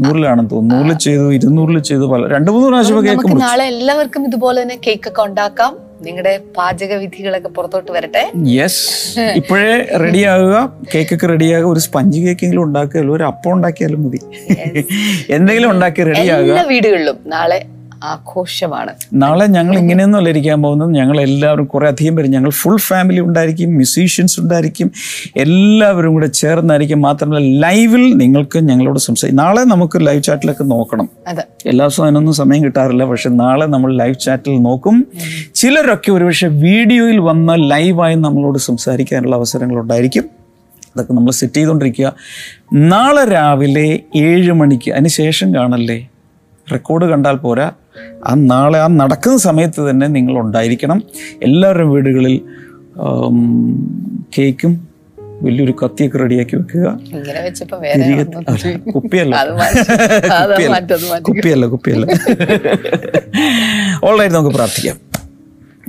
[0.00, 0.78] നൂറിലാണെന്ന് തോന്നുന്നു.
[0.78, 5.22] നൂറിൽ ചെയ്തു ഇരുന്നൂറിൽ ചെയ്തു പല രണ്ടു മൂന്ന് പ്രാവശ്യം കേക്ക് നാളെ എല്ലാവർക്കും ഇതുപോലെ തന്നെ കേക്ക് ഒക്കെ
[5.22, 5.72] ഉണ്ടാക്കാം.
[6.02, 8.22] നിങ്ങളുടെ പാചക വിധികളൊക്കെ പുറത്തോട്ട് വരട്ടെ.
[8.48, 8.82] യെസ്
[9.40, 10.56] ഇപ്പോഴേ റെഡിയാകുക
[10.94, 14.20] കേക്കൊക്കെ റെഡിയാകുക ഒരു സ്പഞ്ച് കേക്കെങ്കിലും ഉണ്ടാക്കിയാലും ഒരു അപ്പം ഉണ്ടാക്കിയാലും മതി.
[15.36, 17.60] എന്തെങ്കിലും ഉണ്ടാക്കി റെഡിയാകുക എല്ലാ വീടുകളിലും നാളെ
[18.06, 18.92] ആഘോഷമാണ്.
[19.12, 20.94] നാളെ ഞങ്ങൾ ഇങ്ങനെയൊന്നുമല്ല ഇരിക്കാൻ പോകുന്നത്.
[20.94, 24.92] ഞങ്ങൾ എല്ലാവരും കുറെ അധികം പേര് ഞങ്ങൾ ഫുൾ ഫാമിലി ഉണ്ടായിരിക്കും മ്യൂസീഷ്യൻസ് ഉണ്ടായിരിക്കും
[25.36, 27.02] എല്ലാവരും കൂടെ ചേർന്നായിരിക്കും.
[27.02, 31.08] മാത്രമല്ല ലൈവിൽ നിങ്ങൾക്ക് ഞങ്ങളോട് സംസാരിക്കും നാളെ നമുക്ക് ലൈവ് ചാറ്റിലൊക്കെ നോക്കണം.
[31.26, 31.44] അതെ.
[31.66, 33.04] എല്ലാ ദിവസവും അതിനൊന്നും സമയം കിട്ടാറില്ല.
[33.04, 35.06] പക്ഷെ നാളെ നമ്മൾ ലൈവ് ചാറ്റിൽ നോക്കും.
[35.54, 40.24] ചിലരൊക്കെ ഒരുപക്ഷെ വീഡിയോയിൽ വന്ന് ലൈവായി നമ്മളോട് സംസാരിക്കാനുള്ള അവസരങ്ങൾ ഉണ്ടായിരിക്കും
[40.86, 42.12] അതൊക്കെ നമ്മൾ സെറ്റ് ചെയ്തുകൊണ്ടിരിക്കുക.
[42.72, 46.08] നാളെ രാവിലെ ഏഴ് മണിക്ക് അതിന് ശേഷം കാണല്ലേ?
[46.72, 47.72] റെക്കോർഡ് കണ്ടാൽ പോരാ.
[48.26, 51.02] ആ നാളെ ആ നടക്കുന്ന സമയത്ത് തന്നെ നിങ്ങൾ ഉണ്ടായിരിക്കണം
[51.42, 52.40] എല്ലാവരുടെയും വീടുകളിൽ
[54.38, 54.88] കേക്കും
[55.42, 56.98] വലിയൊരു കത്തിയൊക്കെ റെഡിയാക്കി വെക്കുക.
[58.94, 59.36] കുപ്പിയല്ല.
[61.20, 61.66] കുപ്പിയല്ല.
[61.66, 62.06] കുപ്പിയല്ല
[64.04, 65.05] ഓൾറൈറ്റ് നമുക്ക് പ്രാർത്ഥിക്കാം.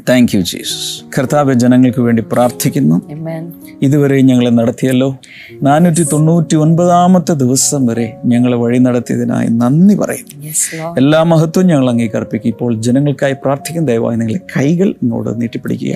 [0.09, 2.95] താങ്ക് യു ജീസസ് കർത്താവ് ജനങ്ങൾക്ക് വേണ്ടി പ്രാർത്ഥിക്കുന്നു.
[2.95, 3.75] Amen.
[3.81, 5.17] ഇതുവരെ ഞങ്ങളെ നടത്തിയല്ലോ.
[5.63, 10.45] നാനൂറ്റി തൊണ്ണൂറ്റി ഒൻപതാമത്തെ ദിവസം വരെ ഞങ്ങളെ വഴി നടത്തിയതിനായി നന്ദി പറയുന്നു.
[10.97, 15.95] എല്ലാ മഹത്വവും ഞങ്ങൾ അംഗീകർപ്പിക്കും ഇപ്പോൾ ജനങ്ങൾക്കായി പ്രാർത്ഥിക്കുന്ന ദയവായി നിങ്ങളെ കൈകൾ ഇങ്ങോട്ട് നീട്ടിപ്പിടിക്കുക.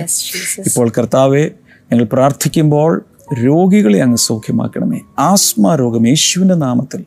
[0.60, 1.52] ഇപ്പോൾ കർത്താവെ
[1.92, 3.06] ഞങ്ങൾ പ്രാർത്ഥിക്കുമ്പോൾ
[3.46, 5.00] രോഗികളെ അങ്ങ് സൗഖ്യമാക്കണമേ.
[5.20, 7.04] ആസ്മ രോഗം യേശുവിന്റെ നാമത്തിൽ.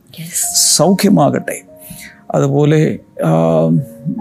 [0.77, 1.63] സൗഖ്യമാകട്ടെ.
[2.35, 2.99] അതുപോലെ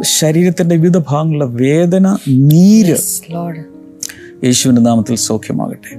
[0.04, 2.98] ശരീരത്തിന്റെ വിവിധ ഭാഗങ്ങളിലെ വേദന നീര്
[4.46, 5.92] യേശുവിന്റെ നാമത്തിൽ സൗഖ്യമാകട്ടെ.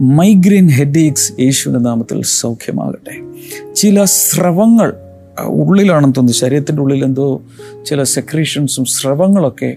[0.00, 3.14] മൈഗ്രെയിൻ ഹെഡേക്സ് യേശുവിന്റെ നാമത്തിൽ സൗഖ്യമാകട്ടെ.
[3.74, 4.94] ചില സ്രവങ്ങൾ
[5.42, 7.42] ഉള്ളിലാണെന്ന് തോന്നുന്നു ശരീരത്തിന്റെ ഉള്ളിൽ എന്തോ
[7.86, 9.76] ചില സെക്രീഷൻസും സ്രവങ്ങളൊക്കെ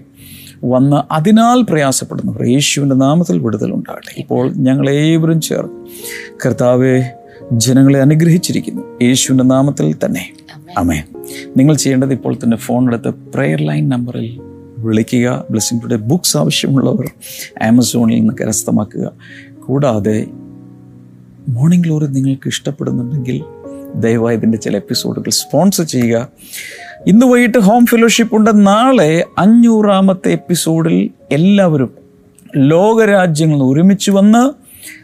[0.64, 5.86] വന്ന് അതിനാൽ പ്രയാസപ്പെടുന്നവർ യേശുവിന്റെ നാമത്തിൽ വിടുതലുണ്ടാകട്ടെ ഇപ്പോൾ ഞങ്ങളേവരും ചേർന്ന്
[6.46, 7.02] കർത്താവെ
[7.52, 8.82] ജനങ്ങളെ അനുഗ്രഹിച്ചിരിക്കുന്നു.
[9.02, 10.32] യേശുവിന്റെ നാമത്തിൽ തന്നെ.
[10.78, 11.02] അമേ
[11.56, 14.40] നിങ്ങൾ ചെയ്യേണ്ടത് ഇപ്പോൾ തന്നെ ഫോൺ എടുത്ത് പ്രെയർ ലൈൻ നമ്പറിൽ
[14.78, 15.44] വിളിക്കുക.
[15.50, 17.10] ബ്ലെസ്സിംഗ് ടുഡേ ബുക്സ് ആവശ്യമുള്ളവർ
[17.62, 19.12] ആമസോണിൽ നിന്ന് കരസ്ഥമാക്കുക.
[19.66, 20.26] കൂടാതെ
[21.48, 23.44] മോർണിംഗ് ഗ്ലോറി നിങ്ങൾക്ക് ഇഷ്ടപ്പെടുന്നുണ്ടെങ്കിൽ
[23.94, 26.28] ദയവായി ഇതിന്റെ ചില എപ്പിസോഡുകൾ സ്പോൺസർ ചെയ്യുക.
[27.06, 28.66] ഇന്ന് വൈകിട്ട് ഹോം ഫെലോഷിപ്പ് ഉണ്ട്.
[28.66, 31.90] നാളെ അഞ്ഞൂറാമത്തെ എപ്പിസോഡിൽ എല്ലാവരും
[32.56, 34.52] ലോകരാജ്യങ്ങൾ ഒരുമിച്ച് വന്ന്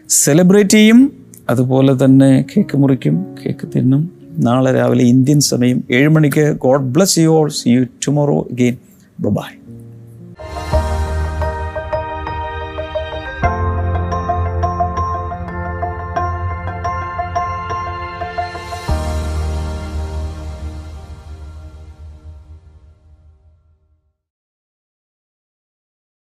[0.09, 1.13] സെലിബ്രേറ്റ് ചെയ്യും.
[1.51, 3.27] അതുപോലെ തന്നെ കേക്ക് മുറിക്കും.
[3.47, 4.18] കേക്ക് തിന്നും.
[4.39, 7.49] നാളെ രാവിലെ ഇന്ത്യൻ സമയം ഏഴ് മണിക്ക് God bless you all.
[7.51, 8.77] See you tomorrow again
[9.19, 9.51] bye